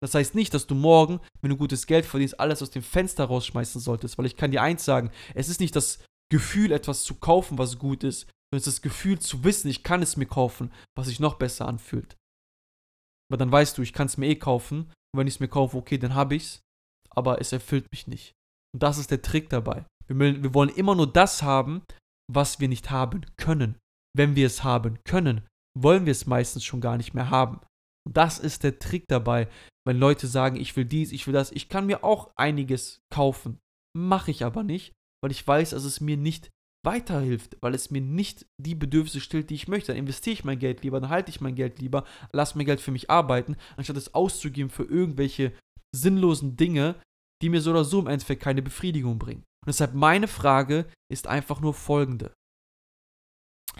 Das 0.00 0.14
heißt 0.14 0.34
nicht, 0.34 0.54
dass 0.54 0.66
du 0.66 0.74
morgen, 0.74 1.20
wenn 1.40 1.50
du 1.50 1.56
gutes 1.56 1.86
Geld 1.86 2.06
verdienst, 2.06 2.38
alles 2.38 2.62
aus 2.62 2.70
dem 2.70 2.82
Fenster 2.82 3.24
rausschmeißen 3.24 3.80
solltest, 3.80 4.16
weil 4.18 4.26
ich 4.26 4.36
kann 4.36 4.52
dir 4.52 4.62
eins 4.62 4.84
sagen, 4.84 5.10
es 5.34 5.48
ist 5.48 5.60
nicht 5.60 5.74
das 5.74 5.98
Gefühl, 6.30 6.72
etwas 6.72 7.02
zu 7.02 7.14
kaufen, 7.14 7.58
was 7.58 7.78
gut 7.78 8.04
ist, 8.04 8.28
sondern 8.50 8.60
es 8.62 8.66
ist 8.66 8.78
das 8.78 8.82
Gefühl 8.82 9.18
zu 9.18 9.44
wissen, 9.44 9.68
ich 9.68 9.82
kann 9.82 10.02
es 10.02 10.16
mir 10.16 10.26
kaufen, 10.26 10.72
was 10.96 11.08
sich 11.08 11.20
noch 11.20 11.34
besser 11.34 11.66
anfühlt. 11.66 12.16
Aber 13.30 13.36
dann 13.36 13.52
weißt 13.52 13.76
du, 13.76 13.82
ich 13.82 13.92
kann 13.92 14.06
es 14.06 14.16
mir 14.16 14.26
eh 14.26 14.36
kaufen. 14.36 14.90
Und 15.12 15.18
wenn 15.18 15.26
ich 15.26 15.34
es 15.34 15.40
mir 15.40 15.48
kaufe, 15.48 15.76
okay, 15.76 15.98
dann 15.98 16.14
habe 16.14 16.34
ich 16.34 16.44
es. 16.44 16.60
Aber 17.10 17.40
es 17.40 17.52
erfüllt 17.52 17.86
mich 17.92 18.06
nicht. 18.06 18.32
Und 18.74 18.82
das 18.82 18.98
ist 18.98 19.10
der 19.10 19.22
Trick 19.22 19.50
dabei. 19.50 19.84
Wir, 20.06 20.42
wir 20.42 20.54
wollen 20.54 20.70
immer 20.70 20.94
nur 20.94 21.10
das 21.10 21.42
haben, 21.42 21.82
was 22.32 22.60
wir 22.60 22.68
nicht 22.68 22.90
haben 22.90 23.26
können. 23.36 23.76
Wenn 24.16 24.36
wir 24.36 24.46
es 24.46 24.64
haben 24.64 24.98
können, 25.04 25.46
wollen 25.78 26.06
wir 26.06 26.12
es 26.12 26.26
meistens 26.26 26.64
schon 26.64 26.80
gar 26.80 26.96
nicht 26.96 27.14
mehr 27.14 27.30
haben. 27.30 27.60
Und 28.06 28.16
das 28.16 28.38
ist 28.38 28.64
der 28.64 28.78
Trick 28.78 29.04
dabei, 29.08 29.48
wenn 29.86 29.98
Leute 29.98 30.26
sagen, 30.26 30.56
ich 30.56 30.76
will 30.76 30.84
dies, 30.84 31.12
ich 31.12 31.26
will 31.26 31.34
das. 31.34 31.52
Ich 31.52 31.68
kann 31.68 31.86
mir 31.86 32.04
auch 32.04 32.30
einiges 32.36 33.00
kaufen. 33.12 33.58
Mache 33.96 34.30
ich 34.30 34.44
aber 34.44 34.62
nicht, 34.62 34.92
weil 35.22 35.30
ich 35.30 35.46
weiß, 35.46 35.70
dass 35.70 35.84
es 35.84 36.00
mir 36.00 36.16
nicht 36.16 36.50
weiterhilft, 36.84 37.56
weil 37.60 37.74
es 37.74 37.90
mir 37.90 38.00
nicht 38.00 38.46
die 38.58 38.74
Bedürfnisse 38.74 39.20
stillt, 39.20 39.50
die 39.50 39.54
ich 39.54 39.68
möchte. 39.68 39.88
Dann 39.88 39.98
investiere 39.98 40.34
ich 40.34 40.44
mein 40.44 40.58
Geld 40.58 40.82
lieber, 40.82 41.00
dann 41.00 41.10
halte 41.10 41.30
ich 41.30 41.40
mein 41.40 41.54
Geld 41.54 41.80
lieber, 41.80 42.04
lasse 42.32 42.56
mein 42.56 42.66
Geld 42.66 42.80
für 42.80 42.92
mich 42.92 43.10
arbeiten, 43.10 43.56
anstatt 43.76 43.96
es 43.96 44.14
auszugeben 44.14 44.70
für 44.70 44.84
irgendwelche 44.84 45.52
sinnlosen 45.94 46.56
Dinge, 46.56 47.00
die 47.42 47.48
mir 47.48 47.60
so 47.60 47.70
oder 47.70 47.84
so 47.84 48.00
im 48.00 48.06
Endeffekt 48.06 48.42
keine 48.42 48.62
Befriedigung 48.62 49.18
bringen. 49.18 49.42
Und 49.64 49.68
deshalb 49.68 49.94
meine 49.94 50.28
Frage 50.28 50.86
ist 51.10 51.26
einfach 51.26 51.60
nur 51.60 51.74
folgende. 51.74 52.32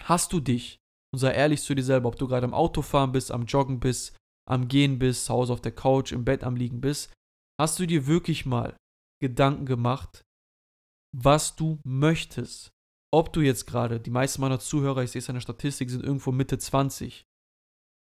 Hast 0.01 0.33
du 0.33 0.41
dich, 0.41 0.79
und 1.13 1.19
sei 1.19 1.33
ehrlich 1.33 1.63
zu 1.63 1.75
dir 1.75 1.83
selber, 1.83 2.09
ob 2.09 2.17
du 2.17 2.29
gerade 2.29 2.47
am 2.47 2.55
Autofahren 2.55 3.13
bist, 3.13 3.31
am 3.31 3.47
Joggen 3.47 3.81
bist, 3.81 4.17
am 4.49 4.69
Gehen 4.69 4.99
bist, 4.99 5.27
zu 5.27 5.35
Hause 5.35 5.53
auf 5.53 5.61
der 5.61 5.75
Couch, 5.75 6.13
im 6.13 6.25
Bett 6.25 6.45
am 6.45 6.57
Liegen 6.57 6.81
bist, 6.81 7.13
hast 7.61 7.79
du 7.79 7.87
dir 7.87 8.07
wirklich 8.07 8.47
mal 8.47 8.77
Gedanken 9.21 9.67
gemacht, 9.67 10.23
was 11.17 11.57
du 11.57 11.79
möchtest? 11.85 12.71
Ob 13.15 13.33
du 13.33 13.41
jetzt 13.41 13.67
gerade, 13.67 14.01
die 14.01 14.11
meisten 14.11 14.41
meiner 14.41 14.61
Zuhörer, 14.61 15.03
ich 15.03 15.11
sehe 15.11 15.21
es 15.21 15.29
an 15.29 15.37
der 15.37 15.41
Statistik, 15.41 15.91
sind 15.91 16.05
irgendwo 16.05 16.33
Mitte 16.33 16.59
20. 16.59 17.25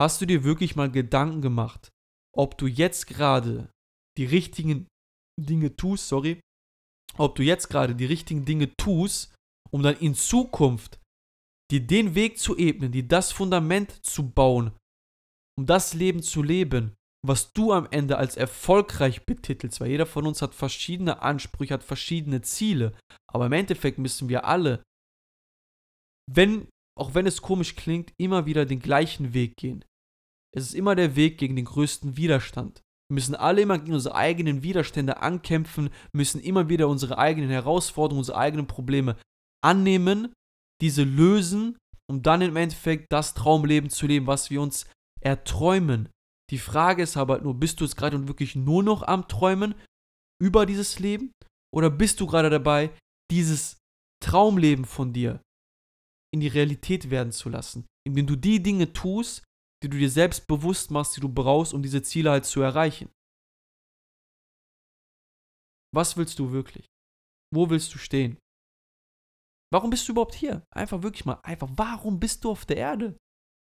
Hast 0.01 0.21
du 0.21 0.27
dir 0.27 0.45
wirklich 0.45 0.77
mal 0.77 0.91
Gedanken 0.91 1.43
gemacht, 1.43 1.91
ob 2.37 2.57
du 2.59 2.67
jetzt 2.67 3.07
gerade 3.07 3.71
die 4.17 4.25
richtigen 4.25 4.87
Dinge 5.41 5.77
tust, 5.77 6.09
sorry, 6.09 6.41
ob 7.17 7.35
du 7.35 7.43
jetzt 7.43 7.69
gerade 7.69 7.95
die 7.95 8.07
richtigen 8.07 8.45
Dinge 8.45 8.75
tust, 8.77 9.35
um 9.71 9.83
dann 9.83 9.97
in 9.99 10.15
Zukunft 10.15 11.01
dir 11.71 11.81
den 11.81 12.15
Weg 12.15 12.39
zu 12.39 12.57
ebnen, 12.57 12.93
dir 12.93 13.07
das 13.07 13.33
Fundament 13.33 14.05
zu 14.05 14.31
bauen, 14.31 14.73
um 15.59 15.67
das 15.67 15.95
Leben 15.95 16.23
zu 16.23 16.43
leben, 16.43 16.95
was 17.27 17.53
du 17.53 17.73
am 17.73 17.87
Ende 17.91 18.19
als 18.19 18.37
erfolgreich 18.37 19.25
betitelst, 19.25 19.81
weil 19.81 19.91
jeder 19.91 20.07
von 20.07 20.27
uns 20.27 20.43
hat 20.43 20.55
verschiedene 20.55 21.23
Ansprüche, 21.23 21.75
hat 21.75 21.85
verschiedene 21.85 22.43
Ziele, 22.43 22.93
aber 23.33 23.47
im 23.47 23.53
Endeffekt 23.53 23.99
müssen 23.99 24.29
wir 24.29 24.45
alle 24.45 24.83
wenn, 26.37 26.69
auch 26.99 27.15
wenn 27.15 27.27
es 27.27 27.43
komisch 27.43 27.77
klingt, 27.77 28.13
immer 28.19 28.47
wieder 28.47 28.67
den 28.67 28.81
gleichen 28.81 29.35
Weg 29.35 29.57
gehen. 29.57 29.85
Es 30.55 30.65
ist 30.65 30.75
immer 30.75 30.95
der 30.95 31.17
Weg 31.17 31.39
gegen 31.39 31.57
den 31.57 31.65
größten 31.65 32.17
Widerstand. 32.17 32.83
Wir 33.11 33.15
müssen 33.15 33.35
alle 33.35 33.63
immer 33.63 33.79
gegen 33.79 33.95
unsere 33.95 34.15
eigenen 34.15 34.63
Widerstände 34.63 35.23
ankämpfen, 35.23 35.91
müssen 36.13 36.41
immer 36.41 36.69
wieder 36.69 36.89
unsere 36.89 37.19
eigenen 37.19 37.51
Herausforderungen, 37.51 38.21
unsere 38.21 38.39
eigenen 38.39 38.67
Probleme 38.67 39.17
annehmen, 39.63 40.33
diese 40.81 41.05
lösen, 41.05 41.79
um 42.11 42.23
dann 42.23 42.43
im 42.43 42.57
Endeffekt 42.57 43.07
das 43.11 43.35
Traumleben 43.35 43.91
zu 43.91 44.07
leben, 44.07 44.27
was 44.27 44.51
wir 44.51 44.61
uns 44.61 44.87
erträumen. 45.21 46.09
Die 46.51 46.59
Frage 46.59 47.03
ist 47.03 47.17
aber 47.17 47.41
nur, 47.41 47.55
bist 47.55 47.81
du 47.81 47.85
jetzt 47.85 47.97
gerade 47.97 48.29
wirklich 48.29 48.57
nur 48.57 48.83
noch 48.83 49.03
am 49.03 49.29
Träumen 49.29 49.75
über 50.41 50.67
dieses 50.67 50.99
Leben? 50.99 51.33
Oder 51.75 51.89
bist 51.89 52.21
du 52.21 52.27
gerade 52.27 52.51
dabei, 52.51 52.91
dieses 53.31 53.79
Traumleben 54.23 54.85
von 54.85 55.13
dir 55.13 55.41
in 56.33 56.41
die 56.41 56.49
Realität 56.49 57.11
werden 57.11 57.33
zu 57.33 57.49
lassen, 57.49 57.87
indem 58.07 58.27
du 58.27 58.37
die 58.37 58.63
Dinge 58.63 58.93
tust, 58.93 59.45
die 59.83 59.89
du 59.89 59.99
dir 59.99 60.11
selbst 60.11 60.47
bewusst 60.47 60.91
machst, 60.91 61.17
die 61.17 61.21
du 61.21 61.29
brauchst, 61.29 61.75
um 61.75 61.83
diese 61.83 62.03
Ziele 62.03 62.31
halt 62.31 62.45
zu 62.45 62.63
erreichen. 62.63 63.11
Was 65.95 66.17
willst 66.17 66.39
du 66.39 66.53
wirklich? 66.53 66.87
Wo 67.55 67.69
willst 67.69 67.93
du 67.95 67.99
stehen? 67.99 68.39
Warum 69.73 69.91
bist 69.91 70.07
du 70.07 70.13
überhaupt 70.13 70.35
hier? 70.35 70.67
Einfach 70.71 71.03
wirklich 71.03 71.25
mal, 71.25 71.41
einfach, 71.43 71.69
warum 71.77 72.21
bist 72.21 72.45
du 72.45 72.51
auf 72.51 72.65
der 72.65 72.77
Erde? 72.77 73.17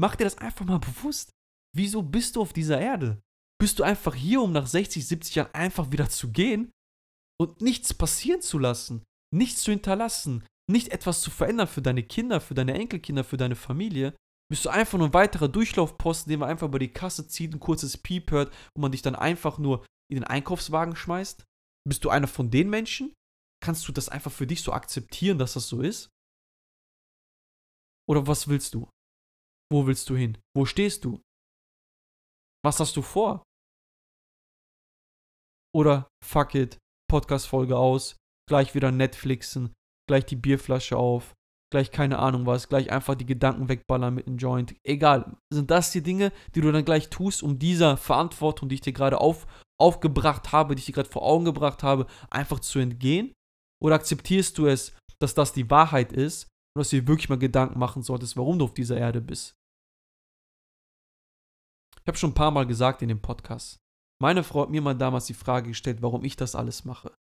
Mach 0.01 0.17
dir 0.17 0.25
das 0.25 0.39
einfach 0.39 0.65
mal 0.65 0.79
bewusst. 0.79 1.31
Wieso 1.77 2.03
bist 2.03 2.37
du 2.37 2.43
auf 2.43 2.53
dieser 2.53 2.81
Erde? 2.81 3.21
Bist 3.61 3.79
du 3.79 3.85
einfach 3.85 4.15
hier, 4.15 4.43
um 4.43 4.53
nach 4.53 4.67
60, 4.67 5.07
70 5.07 5.35
Jahren 5.37 5.55
einfach 5.55 5.91
wieder 5.93 6.09
zu 6.09 6.31
gehen 6.31 6.71
und 7.41 7.61
nichts 7.61 7.95
passieren 7.95 8.43
zu 8.43 8.59
lassen, 8.59 9.05
nichts 9.33 9.63
zu 9.63 9.71
hinterlassen, 9.71 10.45
nicht 10.71 10.89
etwas 10.89 11.21
zu 11.21 11.31
verändern 11.31 11.69
für 11.69 11.83
deine 11.83 12.03
Kinder, 12.03 12.41
für 12.41 12.55
deine 12.55 12.75
Enkelkinder, 12.75 13.25
für 13.25 13.37
deine 13.37 13.57
Familie? 13.57 14.15
Bist 14.51 14.65
du 14.65 14.71
einfach 14.71 14.99
nur 14.99 15.09
ein 15.09 15.15
weiterer 15.15 15.49
Durchlaufposten, 15.49 16.31
den 16.31 16.41
man 16.41 16.51
einfach 16.51 16.69
über 16.69 16.79
die 16.79 16.93
Kasse 16.93 17.27
zieht, 17.27 17.55
ein 17.55 17.61
kurzes 17.61 17.97
Piep 17.97 18.31
hört 18.31 18.53
und 18.77 18.83
man 18.83 18.93
dich 18.93 19.03
dann 19.03 19.15
einfach 19.15 19.59
nur 19.59 19.85
in 20.11 20.17
den 20.17 20.25
Einkaufswagen 20.25 20.97
schmeißt? 20.97 21.45
Bist 21.89 22.05
du 22.05 22.11
einer 22.11 22.29
von 22.29 22.51
den 22.51 22.71
Menschen? 22.71 23.15
Kannst 23.63 23.89
du 23.89 23.93
das 23.93 24.09
einfach 24.09 24.33
für 24.33 24.47
dich 24.47 24.63
so 24.63 24.73
akzeptieren, 24.73 25.39
dass 25.39 25.55
das 25.55 25.69
so 25.69 25.81
ist? 25.81 26.09
Oder 28.09 28.27
was 28.27 28.49
willst 28.49 28.75
du? 28.75 28.89
Wo 29.73 29.87
willst 29.87 30.09
du 30.11 30.17
hin? 30.17 30.39
Wo 30.55 30.67
stehst 30.67 31.05
du? 31.05 31.23
Was 32.63 32.81
hast 32.81 32.97
du 32.97 33.03
vor? 33.03 33.43
Oder 35.75 36.09
fuck 36.25 36.55
it, 36.55 36.79
Podcast-Folge 37.11 37.77
aus, 37.77 38.17
gleich 38.49 38.75
wieder 38.75 38.93
Netflixen, 38.93 39.75
gleich 40.09 40.27
die 40.27 40.37
Bierflasche 40.37 40.97
auf, 40.97 41.35
gleich 41.71 41.91
keine 41.91 42.19
Ahnung 42.19 42.47
was, 42.47 42.69
gleich 42.69 42.91
einfach 42.93 43.15
die 43.15 43.27
Gedanken 43.27 43.69
wegballern 43.69 44.15
mit 44.15 44.27
einem 44.27 44.39
Joint. 44.39 44.75
Egal, 44.85 45.37
sind 45.53 45.71
das 45.71 45.91
die 45.91 46.03
Dinge, 46.03 46.33
die 46.55 46.61
du 46.61 46.71
dann 46.71 46.85
gleich 46.85 47.11
tust, 47.11 47.43
um 47.43 47.59
dieser 47.59 47.97
Verantwortung, 47.97 48.69
die 48.69 48.77
ich 48.77 48.81
dir 48.81 48.93
gerade 48.93 49.21
auf, 49.21 49.47
aufgebracht 49.81 50.53
habe, 50.53 50.75
die 50.75 50.81
ich 50.81 50.87
dir 50.87 50.93
gerade 50.93 51.09
vor 51.09 51.23
Augen 51.23 51.45
gebracht 51.45 51.83
habe, 51.83 52.07
einfach 52.31 52.61
zu 52.61 52.79
entgehen? 52.79 53.33
Oder 53.83 53.97
akzeptierst 53.97 54.57
du 54.59 54.67
es, 54.67 54.97
dass 55.21 55.35
das 55.35 55.53
die 55.53 55.69
Wahrheit 55.71 56.13
ist 56.13 56.45
und 56.75 56.81
dass 56.81 56.91
du 56.91 57.01
dir 57.01 57.09
wirklich 57.09 57.29
mal 57.29 57.39
Gedanken 57.39 57.79
machen 57.79 58.03
solltest, 58.03 58.37
warum 58.37 58.59
du 58.59 58.67
auf 58.67 58.75
dieser 58.75 58.97
Erde 58.97 59.21
bist? 59.21 59.55
Ich 62.01 62.07
habe 62.07 62.19
schon 62.19 62.31
ein 62.31 62.35
paar 62.35 62.51
Mal 62.51 62.67
gesagt 62.67 63.03
in 63.03 63.09
dem 63.09 63.23
Podcast. 63.23 63.79
Meine 64.23 64.45
Frau 64.45 64.63
hat 64.63 64.71
mir 64.71 64.83
mal 64.83 64.95
damals 64.95 65.27
die 65.27 65.35
Frage 65.35 65.69
gestellt, 65.69 66.03
warum 66.03 66.25
ich 66.25 66.37
das 66.37 66.55
alles 66.55 66.85
mache. 66.85 67.13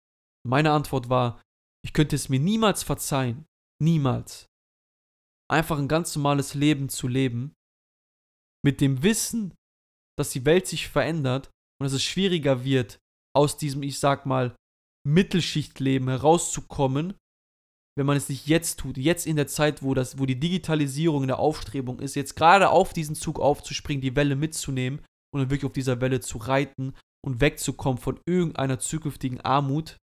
Meine 0.46 0.72
Antwort 0.72 1.08
war, 1.08 1.40
ich 1.84 1.92
könnte 1.92 2.16
es 2.16 2.28
mir 2.28 2.40
niemals 2.40 2.82
verzeihen, 2.82 3.46
niemals, 3.82 4.46
einfach 5.50 5.78
ein 5.78 5.88
ganz 5.88 6.16
normales 6.16 6.54
Leben 6.54 6.88
zu 6.88 7.08
leben, 7.08 7.54
mit 8.64 8.80
dem 8.80 9.02
Wissen, 9.02 9.54
dass 10.18 10.30
die 10.30 10.46
Welt 10.46 10.66
sich 10.66 10.88
verändert 10.88 11.50
und 11.78 11.84
dass 11.84 11.92
es 11.92 12.02
schwieriger 12.02 12.64
wird, 12.64 12.98
aus 13.36 13.56
diesem, 13.56 13.82
ich 13.82 13.98
sag 13.98 14.26
mal, 14.26 14.56
Mittelschichtleben 15.06 16.08
herauszukommen, 16.08 17.14
wenn 17.96 18.06
man 18.06 18.16
es 18.16 18.28
nicht 18.28 18.46
jetzt 18.46 18.80
tut, 18.80 18.96
jetzt 18.96 19.26
in 19.26 19.36
der 19.36 19.46
Zeit, 19.46 19.82
wo, 19.82 19.94
das, 19.94 20.18
wo 20.18 20.26
die 20.26 20.40
Digitalisierung 20.40 21.22
in 21.22 21.28
der 21.28 21.38
Aufstrebung 21.38 22.00
ist, 22.00 22.14
jetzt 22.16 22.36
gerade 22.36 22.70
auf 22.70 22.92
diesen 22.92 23.14
Zug 23.14 23.38
aufzuspringen, 23.38 24.00
die 24.00 24.16
Welle 24.16 24.34
mitzunehmen 24.34 25.00
und 25.32 25.40
dann 25.40 25.50
wirklich 25.50 25.66
auf 25.66 25.72
dieser 25.72 26.00
Welle 26.00 26.20
zu 26.20 26.38
reiten 26.38 26.94
und 27.24 27.40
wegzukommen 27.40 28.00
von 28.00 28.20
irgendeiner 28.26 28.78
zukünftigen 28.78 29.40
Armut 29.42 29.98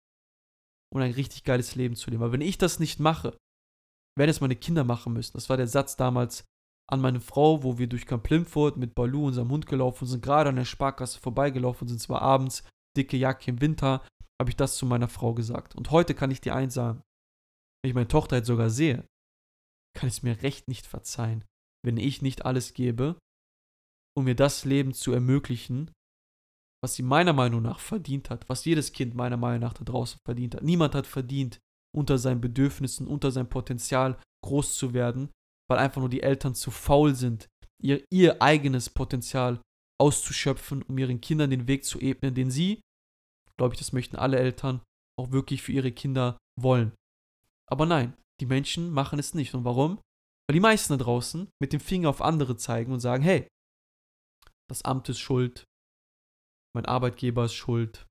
und 0.92 1.02
ein 1.02 1.12
richtig 1.12 1.44
geiles 1.44 1.74
Leben 1.74 1.96
zu 1.96 2.10
leben. 2.10 2.22
Aber 2.22 2.32
wenn 2.32 2.40
ich 2.40 2.58
das 2.58 2.78
nicht 2.78 3.00
mache, 3.00 3.36
werden 4.16 4.30
es 4.30 4.40
meine 4.40 4.56
Kinder 4.56 4.84
machen 4.84 5.12
müssen. 5.12 5.32
Das 5.34 5.48
war 5.48 5.56
der 5.56 5.68
Satz 5.68 5.96
damals 5.96 6.44
an 6.88 7.00
meine 7.00 7.20
Frau, 7.20 7.62
wo 7.62 7.78
wir 7.78 7.88
durch 7.88 8.06
Camp 8.06 8.22
Plimford 8.22 8.76
mit 8.76 8.94
Balu, 8.94 9.26
unserem 9.26 9.50
Hund, 9.50 9.66
gelaufen 9.66 10.06
sind, 10.06 10.22
gerade 10.22 10.50
an 10.50 10.56
der 10.56 10.64
Sparkasse 10.64 11.20
vorbeigelaufen 11.20 11.88
sind, 11.88 12.00
zwar 12.00 12.22
abends, 12.22 12.62
dicke 12.96 13.16
Jacke 13.16 13.50
im 13.50 13.60
Winter, 13.60 14.06
habe 14.40 14.50
ich 14.50 14.56
das 14.56 14.76
zu 14.76 14.86
meiner 14.86 15.08
Frau 15.08 15.34
gesagt. 15.34 15.74
Und 15.74 15.90
heute 15.90 16.14
kann 16.14 16.30
ich 16.30 16.40
dir 16.40 16.54
eins 16.54 16.74
sagen. 16.74 17.02
Wenn 17.82 17.90
ich 17.90 17.94
meine 17.94 18.08
Tochter 18.08 18.36
jetzt 18.36 18.46
sogar 18.46 18.70
sehe, 18.70 19.04
kann 19.96 20.08
ich 20.08 20.16
es 20.16 20.22
mir 20.22 20.42
recht 20.42 20.68
nicht 20.68 20.86
verzeihen, 20.86 21.44
wenn 21.84 21.96
ich 21.96 22.22
nicht 22.22 22.44
alles 22.44 22.74
gebe, 22.74 23.18
um 24.16 24.24
mir 24.24 24.34
das 24.34 24.64
Leben 24.64 24.92
zu 24.92 25.12
ermöglichen, 25.12 25.90
was 26.82 26.94
sie 26.94 27.02
meiner 27.02 27.32
Meinung 27.32 27.62
nach 27.62 27.78
verdient 27.78 28.30
hat, 28.30 28.48
was 28.48 28.64
jedes 28.64 28.92
Kind 28.92 29.14
meiner 29.14 29.36
Meinung 29.36 29.60
nach 29.60 29.74
da 29.74 29.84
draußen 29.84 30.20
verdient 30.24 30.54
hat. 30.54 30.62
Niemand 30.62 30.94
hat 30.94 31.06
verdient, 31.06 31.58
unter 31.94 32.18
seinen 32.18 32.40
Bedürfnissen, 32.40 33.06
unter 33.06 33.30
seinem 33.30 33.48
Potenzial 33.48 34.20
groß 34.44 34.76
zu 34.76 34.92
werden, 34.92 35.30
weil 35.68 35.78
einfach 35.78 36.00
nur 36.00 36.10
die 36.10 36.22
Eltern 36.22 36.54
zu 36.54 36.70
faul 36.70 37.14
sind, 37.14 37.48
ihr, 37.82 38.04
ihr 38.12 38.42
eigenes 38.42 38.90
Potenzial 38.90 39.60
auszuschöpfen, 39.98 40.82
um 40.82 40.98
ihren 40.98 41.20
Kindern 41.20 41.50
den 41.50 41.66
Weg 41.66 41.84
zu 41.84 41.98
ebnen, 41.98 42.34
den 42.34 42.50
sie, 42.50 42.80
glaube 43.56 43.74
ich, 43.74 43.78
das 43.78 43.92
möchten 43.92 44.16
alle 44.16 44.38
Eltern, 44.38 44.82
auch 45.18 45.32
wirklich 45.32 45.62
für 45.62 45.72
ihre 45.72 45.92
Kinder 45.92 46.36
wollen. 46.60 46.92
Aber 47.68 47.86
nein, 47.86 48.14
die 48.40 48.46
Menschen 48.46 48.90
machen 48.90 49.18
es 49.18 49.34
nicht. 49.34 49.54
Und 49.54 49.64
warum? 49.64 49.98
Weil 50.46 50.54
die 50.54 50.60
meisten 50.60 50.92
da 50.92 51.02
draußen 51.02 51.48
mit 51.60 51.72
dem 51.72 51.80
Finger 51.80 52.10
auf 52.10 52.20
andere 52.20 52.56
zeigen 52.56 52.92
und 52.92 53.00
sagen, 53.00 53.22
hey, 53.22 53.48
das 54.68 54.82
Amt 54.82 55.08
ist 55.08 55.18
schuld, 55.18 55.64
mein 56.76 56.84
Arbeitgeber 56.84 57.46
ist 57.46 57.54
schuld, 57.54 58.06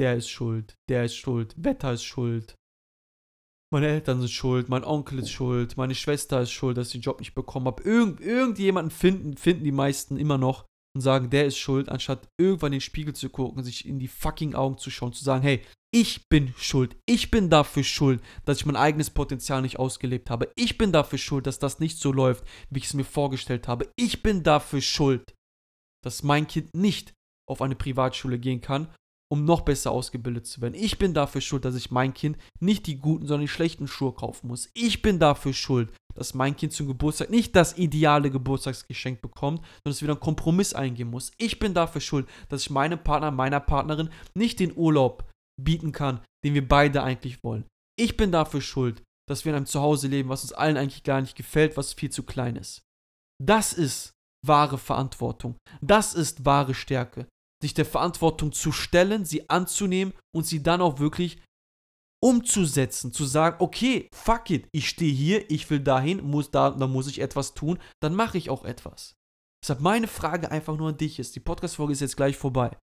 der 0.00 0.16
ist 0.16 0.28
schuld, 0.28 0.74
der 0.88 1.04
ist 1.04 1.14
schuld, 1.14 1.54
Wetter 1.56 1.92
ist 1.92 2.02
schuld, 2.02 2.56
meine 3.72 3.86
Eltern 3.86 4.18
sind 4.18 4.32
schuld, 4.32 4.68
mein 4.68 4.82
Onkel 4.82 5.20
ist 5.20 5.30
schuld, 5.30 5.76
meine 5.76 5.94
Schwester 5.94 6.40
ist 6.40 6.50
schuld, 6.50 6.76
dass 6.76 6.88
ich 6.88 6.94
den 6.94 7.02
Job 7.02 7.20
nicht 7.20 7.34
bekommen 7.34 7.66
habe. 7.66 7.84
Irgend, 7.84 8.20
irgendjemanden 8.20 8.90
finden, 8.90 9.36
finden 9.36 9.62
die 9.62 9.72
meisten 9.72 10.16
immer 10.16 10.38
noch 10.38 10.64
und 10.96 11.02
sagen, 11.02 11.30
der 11.30 11.46
ist 11.46 11.56
schuld, 11.56 11.88
anstatt 11.88 12.28
irgendwann 12.36 12.72
in 12.72 12.78
den 12.78 12.80
Spiegel 12.80 13.14
zu 13.14 13.30
gucken, 13.30 13.62
sich 13.62 13.86
in 13.86 14.00
die 14.00 14.08
fucking 14.08 14.56
Augen 14.56 14.76
zu 14.78 14.90
schauen, 14.90 15.12
zu 15.12 15.22
sagen, 15.22 15.42
hey, 15.42 15.62
ich 15.92 16.28
bin 16.28 16.52
schuld, 16.56 16.96
ich 17.06 17.30
bin 17.30 17.48
dafür 17.48 17.84
schuld, 17.84 18.20
dass 18.44 18.58
ich 18.58 18.66
mein 18.66 18.74
eigenes 18.74 19.10
Potenzial 19.10 19.62
nicht 19.62 19.78
ausgelebt 19.78 20.30
habe. 20.30 20.50
Ich 20.56 20.78
bin 20.78 20.90
dafür 20.90 21.18
schuld, 21.18 21.46
dass 21.46 21.60
das 21.60 21.78
nicht 21.78 21.98
so 21.98 22.10
läuft, 22.10 22.44
wie 22.70 22.80
ich 22.80 22.86
es 22.86 22.94
mir 22.94 23.04
vorgestellt 23.04 23.68
habe. 23.68 23.88
Ich 23.94 24.20
bin 24.20 24.42
dafür 24.42 24.80
schuld, 24.80 25.32
dass 26.04 26.24
mein 26.24 26.48
Kind 26.48 26.74
nicht 26.74 27.14
auf 27.48 27.62
eine 27.62 27.74
Privatschule 27.74 28.38
gehen 28.38 28.60
kann 28.60 28.88
um 29.34 29.44
noch 29.44 29.62
besser 29.62 29.90
ausgebildet 29.90 30.46
zu 30.46 30.60
werden. 30.60 30.74
Ich 30.74 30.96
bin 30.98 31.12
dafür 31.12 31.40
schuld, 31.40 31.64
dass 31.64 31.74
ich 31.74 31.90
mein 31.90 32.14
Kind 32.14 32.38
nicht 32.60 32.86
die 32.86 32.98
guten, 32.98 33.26
sondern 33.26 33.46
die 33.46 33.52
schlechten 33.52 33.88
Schuhe 33.88 34.12
kaufen 34.12 34.46
muss. 34.46 34.70
Ich 34.74 35.02
bin 35.02 35.18
dafür 35.18 35.52
schuld, 35.52 35.92
dass 36.14 36.34
mein 36.34 36.56
Kind 36.56 36.72
zum 36.72 36.86
Geburtstag 36.86 37.30
nicht 37.30 37.56
das 37.56 37.76
ideale 37.76 38.30
Geburtstagsgeschenk 38.30 39.20
bekommt, 39.20 39.58
sondern 39.58 39.90
es 39.90 40.02
wieder 40.02 40.12
einen 40.12 40.20
Kompromiss 40.20 40.72
eingehen 40.72 41.10
muss. 41.10 41.32
Ich 41.38 41.58
bin 41.58 41.74
dafür 41.74 42.00
schuld, 42.00 42.28
dass 42.48 42.62
ich 42.62 42.70
meinem 42.70 43.02
Partner, 43.02 43.32
meiner 43.32 43.60
Partnerin 43.60 44.10
nicht 44.36 44.60
den 44.60 44.76
Urlaub 44.76 45.28
bieten 45.60 45.90
kann, 45.90 46.20
den 46.44 46.54
wir 46.54 46.66
beide 46.66 47.02
eigentlich 47.02 47.42
wollen. 47.42 47.64
Ich 47.98 48.16
bin 48.16 48.30
dafür 48.30 48.60
schuld, 48.60 49.02
dass 49.28 49.44
wir 49.44 49.50
in 49.50 49.56
einem 49.56 49.66
Zuhause 49.66 50.06
leben, 50.06 50.28
was 50.28 50.42
uns 50.42 50.52
allen 50.52 50.76
eigentlich 50.76 51.02
gar 51.02 51.20
nicht 51.20 51.36
gefällt, 51.36 51.76
was 51.76 51.94
viel 51.94 52.10
zu 52.10 52.22
klein 52.22 52.56
ist. 52.56 52.82
Das 53.42 53.72
ist 53.72 54.12
wahre 54.46 54.78
Verantwortung. 54.78 55.56
Das 55.80 56.14
ist 56.14 56.44
wahre 56.44 56.74
Stärke 56.74 57.26
sich 57.64 57.72
der 57.72 57.86
Verantwortung 57.86 58.52
zu 58.52 58.72
stellen, 58.72 59.24
sie 59.24 59.48
anzunehmen 59.48 60.12
und 60.36 60.46
sie 60.46 60.62
dann 60.62 60.82
auch 60.82 60.98
wirklich 60.98 61.42
umzusetzen, 62.22 63.10
zu 63.10 63.24
sagen, 63.24 63.56
okay, 63.58 64.08
fuck 64.14 64.50
it, 64.50 64.68
ich 64.72 64.86
stehe 64.86 65.12
hier, 65.12 65.50
ich 65.50 65.68
will 65.70 65.80
dahin, 65.80 66.22
muss 66.22 66.50
da, 66.50 66.70
da 66.70 66.86
muss 66.86 67.06
ich 67.06 67.20
etwas 67.20 67.54
tun, 67.54 67.78
dann 68.02 68.14
mache 68.14 68.36
ich 68.36 68.50
auch 68.50 68.64
etwas. 68.64 69.14
Deshalb 69.62 69.80
meine 69.80 70.08
Frage 70.08 70.50
einfach 70.50 70.76
nur 70.76 70.90
an 70.90 70.98
dich 70.98 71.18
ist, 71.18 71.36
die 71.36 71.40
Podcast-Folge 71.40 71.94
ist 71.94 72.00
jetzt 72.00 72.18
gleich 72.18 72.36
vorbei. 72.36 72.76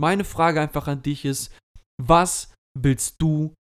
Meine 0.00 0.24
Frage 0.24 0.60
einfach 0.60 0.88
an 0.88 1.02
dich 1.02 1.24
ist, 1.24 1.56
was 2.02 2.52
willst 2.76 3.22
du 3.22 3.54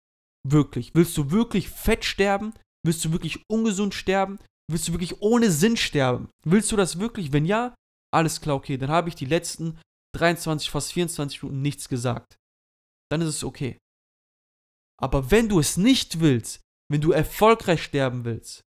wirklich? 0.47 0.95
Willst 0.95 1.15
du 1.17 1.29
wirklich 1.29 1.69
fett 1.69 2.03
sterben? 2.03 2.53
Willst 2.83 3.05
du 3.05 3.11
wirklich 3.11 3.43
ungesund 3.47 3.93
sterben? 3.93 4.39
Willst 4.71 4.87
du 4.87 4.91
wirklich 4.93 5.21
ohne 5.21 5.51
Sinn 5.51 5.77
sterben? 5.77 6.29
Willst 6.47 6.71
du 6.71 6.75
das 6.75 6.97
wirklich? 6.97 7.31
Wenn 7.31 7.45
ja, 7.45 7.75
alles 8.11 8.41
klar, 8.41 8.55
okay, 8.55 8.77
dann 8.77 8.89
habe 8.89 9.09
ich 9.09 9.15
die 9.15 9.25
letzten 9.25 9.79
23, 10.15 10.69
fast 10.69 10.93
24 10.93 11.43
Minuten 11.43 11.61
nichts 11.61 11.89
gesagt, 11.89 12.37
dann 13.11 13.21
ist 13.21 13.29
es 13.29 13.43
okay. 13.43 13.77
Aber 15.01 15.31
wenn 15.31 15.49
du 15.49 15.59
es 15.59 15.77
nicht 15.77 16.19
willst, 16.19 16.61
wenn 16.91 17.01
du 17.01 17.11
erfolgreich 17.11 17.83
sterben 17.83 18.23
willst, 18.25 18.63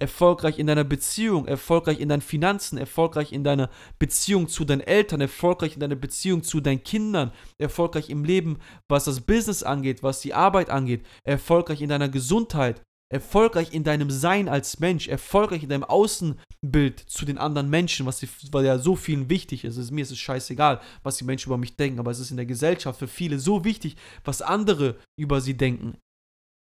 erfolgreich 0.00 0.58
in 0.58 0.66
deiner 0.66 0.84
Beziehung, 0.84 1.46
erfolgreich 1.46 2.00
in 2.00 2.08
deinen 2.08 2.22
Finanzen, 2.22 2.78
erfolgreich 2.78 3.32
in 3.32 3.44
deiner 3.44 3.68
Beziehung 3.98 4.48
zu 4.48 4.64
deinen 4.64 4.80
Eltern, 4.80 5.20
erfolgreich 5.20 5.74
in 5.74 5.80
deiner 5.80 5.96
Beziehung 5.96 6.42
zu 6.42 6.60
deinen 6.60 6.82
Kindern, 6.82 7.32
erfolgreich 7.58 8.08
im 8.08 8.24
Leben, 8.24 8.58
was 8.88 9.04
das 9.04 9.20
Business 9.20 9.62
angeht, 9.62 10.02
was 10.02 10.20
die 10.20 10.34
Arbeit 10.34 10.70
angeht, 10.70 11.04
erfolgreich 11.24 11.82
in 11.82 11.88
deiner 11.88 12.08
Gesundheit, 12.08 12.82
erfolgreich 13.10 13.72
in 13.72 13.84
deinem 13.84 14.10
Sein 14.10 14.48
als 14.48 14.80
Mensch, 14.80 15.08
erfolgreich 15.08 15.62
in 15.62 15.70
deinem 15.70 15.84
Außenbild 15.84 17.00
zu 17.00 17.24
den 17.24 17.38
anderen 17.38 17.70
Menschen, 17.70 18.06
was, 18.06 18.24
weil 18.52 18.64
ja 18.64 18.78
so 18.78 18.96
vielen 18.96 19.30
wichtig 19.30 19.64
ist. 19.64 19.76
ist. 19.76 19.90
Mir 19.90 20.02
ist 20.02 20.10
es 20.10 20.18
scheißegal, 20.18 20.80
was 21.02 21.16
die 21.16 21.24
Menschen 21.24 21.48
über 21.48 21.58
mich 21.58 21.76
denken, 21.76 22.00
aber 22.00 22.10
es 22.10 22.18
ist 22.18 22.30
in 22.30 22.36
der 22.36 22.46
Gesellschaft 22.46 22.98
für 22.98 23.08
viele 23.08 23.38
so 23.38 23.64
wichtig, 23.64 23.96
was 24.24 24.42
andere 24.42 24.98
über 25.18 25.40
sie 25.40 25.56
denken. 25.56 25.96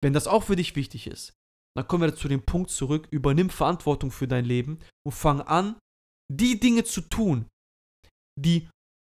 Wenn 0.02 0.12
das 0.12 0.28
auch 0.28 0.44
für 0.44 0.56
dich 0.56 0.76
wichtig 0.76 1.06
ist, 1.06 1.32
dann 1.76 1.88
kommen 1.88 2.04
wir 2.04 2.14
zu 2.14 2.28
dem 2.28 2.42
Punkt 2.42 2.70
zurück, 2.70 3.08
übernimm 3.10 3.50
Verantwortung 3.50 4.10
für 4.10 4.28
dein 4.28 4.44
Leben 4.44 4.78
und 5.04 5.12
fang 5.12 5.40
an, 5.40 5.76
die 6.32 6.60
Dinge 6.60 6.84
zu 6.84 7.00
tun, 7.02 7.46
die 8.38 8.68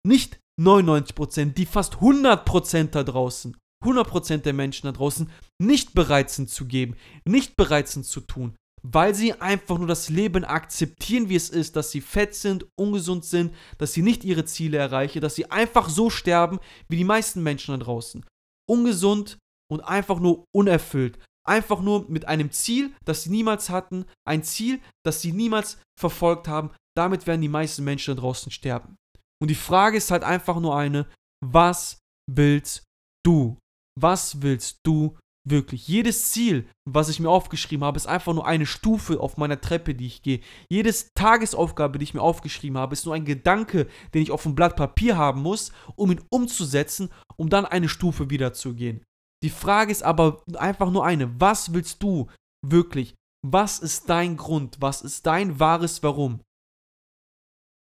nicht 0.05 0.39
99%, 0.59 1.53
die 1.53 1.65
fast 1.65 1.95
100% 1.95 2.91
da 2.91 3.03
draußen 3.03 3.57
100% 3.83 4.37
der 4.37 4.53
Menschen 4.53 4.87
da 4.87 4.91
draußen 4.91 5.29
nicht 5.59 5.93
bereit 5.93 6.29
sind 6.29 6.49
zu 6.49 6.65
geben, 6.65 6.95
nicht 7.25 7.55
bereit 7.55 7.87
sind 7.87 8.05
zu 8.05 8.21
tun. 8.21 8.55
weil 8.83 9.13
sie 9.13 9.33
einfach 9.39 9.77
nur 9.77 9.87
das 9.87 10.09
Leben 10.09 10.43
akzeptieren, 10.43 11.29
wie 11.29 11.35
es 11.35 11.49
ist, 11.49 11.75
dass 11.75 11.91
sie 11.91 12.01
fett 12.01 12.33
sind, 12.33 12.65
ungesund 12.79 13.25
sind, 13.25 13.53
dass 13.77 13.93
sie 13.93 14.01
nicht 14.01 14.23
ihre 14.23 14.45
Ziele 14.45 14.77
erreichen, 14.77 15.21
dass 15.21 15.35
sie 15.35 15.51
einfach 15.51 15.87
so 15.89 16.09
sterben 16.09 16.59
wie 16.89 16.97
die 16.97 17.03
meisten 17.03 17.43
Menschen 17.43 17.77
da 17.77 17.83
draußen. 17.85 18.25
Ungesund 18.67 19.37
und 19.71 19.81
einfach 19.81 20.19
nur 20.19 20.45
unerfüllt. 20.55 21.19
Einfach 21.47 21.81
nur 21.81 22.09
mit 22.09 22.27
einem 22.27 22.51
Ziel, 22.51 22.93
das 23.05 23.23
sie 23.23 23.29
niemals 23.29 23.69
hatten, 23.69 24.05
ein 24.27 24.43
Ziel, 24.43 24.79
das 25.05 25.21
sie 25.21 25.31
niemals 25.31 25.79
verfolgt 25.99 26.47
haben. 26.47 26.71
Damit 26.95 27.27
werden 27.27 27.41
die 27.41 27.49
meisten 27.49 27.83
Menschen 27.83 28.15
da 28.15 28.21
draußen 28.21 28.51
sterben. 28.51 28.95
Und 29.41 29.49
die 29.49 29.55
Frage 29.55 29.97
ist 29.97 30.11
halt 30.11 30.23
einfach 30.23 30.59
nur 30.59 30.75
eine, 30.75 31.07
was 31.43 31.99
willst 32.31 32.83
du? 33.23 33.57
Was 34.01 34.41
willst 34.41 34.79
du 34.83 35.17
wirklich? 35.47 35.87
Jedes 35.87 36.31
Ziel, 36.31 36.67
was 36.85 37.09
ich 37.09 37.19
mir 37.19 37.29
aufgeschrieben 37.29 37.85
habe, 37.85 37.97
ist 37.97 38.07
einfach 38.07 38.33
nur 38.33 38.45
eine 38.45 38.65
Stufe 38.65 39.19
auf 39.19 39.37
meiner 39.37 39.61
Treppe, 39.61 39.95
die 39.95 40.07
ich 40.07 40.21
gehe. 40.21 40.41
Jedes 40.69 41.09
Tagesaufgabe, 41.15 41.99
die 41.99 42.03
ich 42.03 42.13
mir 42.13 42.21
aufgeschrieben 42.21 42.77
habe, 42.77 42.93
ist 42.93 43.05
nur 43.05 43.15
ein 43.15 43.25
Gedanke, 43.25 43.87
den 44.13 44.21
ich 44.21 44.31
auf 44.31 44.43
dem 44.43 44.55
Blatt 44.55 44.75
Papier 44.75 45.17
haben 45.17 45.41
muss, 45.41 45.71
um 45.95 46.11
ihn 46.11 46.21
umzusetzen, 46.29 47.09
um 47.37 47.49
dann 47.49 47.65
eine 47.65 47.89
Stufe 47.89 48.29
wieder 48.29 48.53
zu 48.53 48.73
gehen. 48.73 49.03
Die 49.43 49.49
Frage 49.49 49.91
ist 49.91 50.03
aber 50.03 50.43
einfach 50.55 50.91
nur 50.91 51.05
eine. 51.05 51.39
Was 51.39 51.73
willst 51.73 52.03
du 52.03 52.29
wirklich? 52.65 53.15
Was 53.43 53.79
ist 53.79 54.09
dein 54.09 54.37
Grund? 54.37 54.77
Was 54.79 55.01
ist 55.01 55.25
dein 55.25 55.59
wahres 55.59 56.03
Warum? 56.03 56.41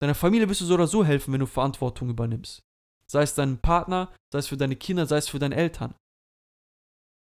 Deiner 0.01 0.15
Familie 0.15 0.49
wirst 0.49 0.63
du 0.63 0.65
so 0.65 0.75
oder 0.75 0.87
so 0.87 1.05
helfen, 1.05 1.33
wenn 1.33 1.41
du 1.41 1.47
Verantwortung 1.47 2.09
übernimmst. 2.09 2.61
Sei 3.07 3.23
es 3.23 3.35
deinem 3.35 3.59
Partner, 3.59 4.11
sei 4.33 4.39
es 4.39 4.47
für 4.47 4.57
deine 4.57 4.77
Kinder, 4.77 5.05
sei 5.05 5.19
es 5.19 5.29
für 5.29 5.39
deine 5.39 5.57
Eltern. 5.57 5.95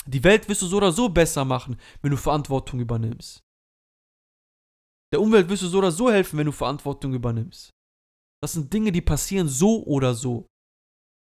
Die 0.08 0.24
Welt 0.24 0.48
wirst 0.48 0.62
du 0.62 0.66
so 0.66 0.78
oder 0.78 0.90
so 0.90 1.08
besser 1.08 1.44
machen, 1.44 1.78
wenn 2.00 2.10
du 2.10 2.16
Verantwortung 2.16 2.80
übernimmst. 2.80 3.42
Der 5.12 5.20
Umwelt 5.20 5.48
wirst 5.48 5.62
du 5.62 5.68
so 5.68 5.78
oder 5.78 5.92
so 5.92 6.10
helfen, 6.10 6.38
wenn 6.38 6.46
du 6.46 6.52
Verantwortung 6.52 7.12
übernimmst. 7.12 7.70
Das 8.42 8.52
sind 8.52 8.72
Dinge, 8.72 8.92
die 8.92 9.02
passieren 9.02 9.48
so 9.48 9.84
oder 9.84 10.14
so. 10.14 10.46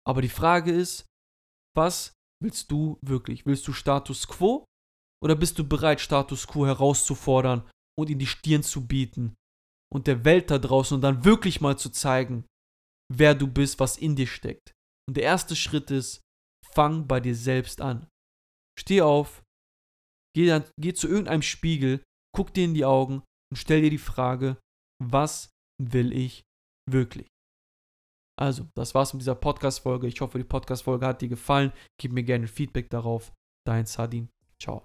Aber 0.08 0.22
die 0.22 0.30
Frage 0.30 0.72
ist, 0.72 1.06
was 1.76 2.14
willst 2.42 2.72
du 2.72 2.98
wirklich? 3.02 3.46
Willst 3.46 3.68
du 3.68 3.74
Status 3.74 4.28
quo 4.28 4.66
oder 5.22 5.36
bist 5.36 5.60
du 5.60 5.68
bereit, 5.68 6.00
Status 6.00 6.48
quo 6.48 6.66
herauszufordern 6.66 7.70
und 7.98 8.10
in 8.10 8.20
die 8.20 8.28
Stirn 8.28 8.64
zu 8.64 8.88
bieten 8.88 9.36
und 9.92 10.08
der 10.08 10.24
Welt 10.24 10.50
da 10.50 10.60
draußen 10.60 10.96
und 10.96 11.02
dann 11.02 11.26
wirklich 11.26 11.60
mal 11.60 11.78
zu 11.78 11.90
zeigen, 11.90 12.46
wer 13.12 13.36
du 13.36 13.48
bist, 13.48 13.80
was 13.80 13.98
in 13.98 14.16
dir 14.16 14.28
steckt. 14.28 14.72
Und 15.08 15.18
der 15.18 15.24
erste 15.24 15.56
Schritt 15.56 15.92
ist, 15.92 16.22
fang 16.74 17.08
bei 17.08 17.20
dir 17.20 17.36
selbst 17.36 17.82
an. 17.82 18.08
Steh 18.80 19.02
auf, 19.02 19.44
geh, 20.36 20.48
dann, 20.48 20.66
geh 20.80 20.94
zu 20.94 21.08
irgendeinem 21.08 21.42
Spiegel, 21.42 22.04
guck 22.36 22.54
dir 22.54 22.66
in 22.66 22.74
die 22.74 22.86
Augen 22.86 23.24
und 23.52 23.58
stell 23.58 23.82
dir 23.82 23.90
die 23.90 23.98
Frage, 23.98 24.58
was 25.04 25.50
will 25.82 26.14
ich 26.14 26.44
wirklich? 26.90 27.28
Also, 28.40 28.68
das 28.76 28.94
war's 28.94 29.14
mit 29.14 29.22
dieser 29.22 29.36
Podcast-Folge. 29.36 30.08
Ich 30.08 30.22
hoffe, 30.22 30.38
die 30.38 30.44
Podcast-Folge 30.44 31.08
hat 31.08 31.22
dir 31.22 31.30
gefallen. 31.30 31.74
Gib 32.00 32.12
mir 32.12 32.24
gerne 32.24 32.48
Feedback 32.48 32.90
darauf. 32.90 33.34
Dein 33.66 33.88
Sardin. 33.88 34.30
Ciao. 34.62 34.84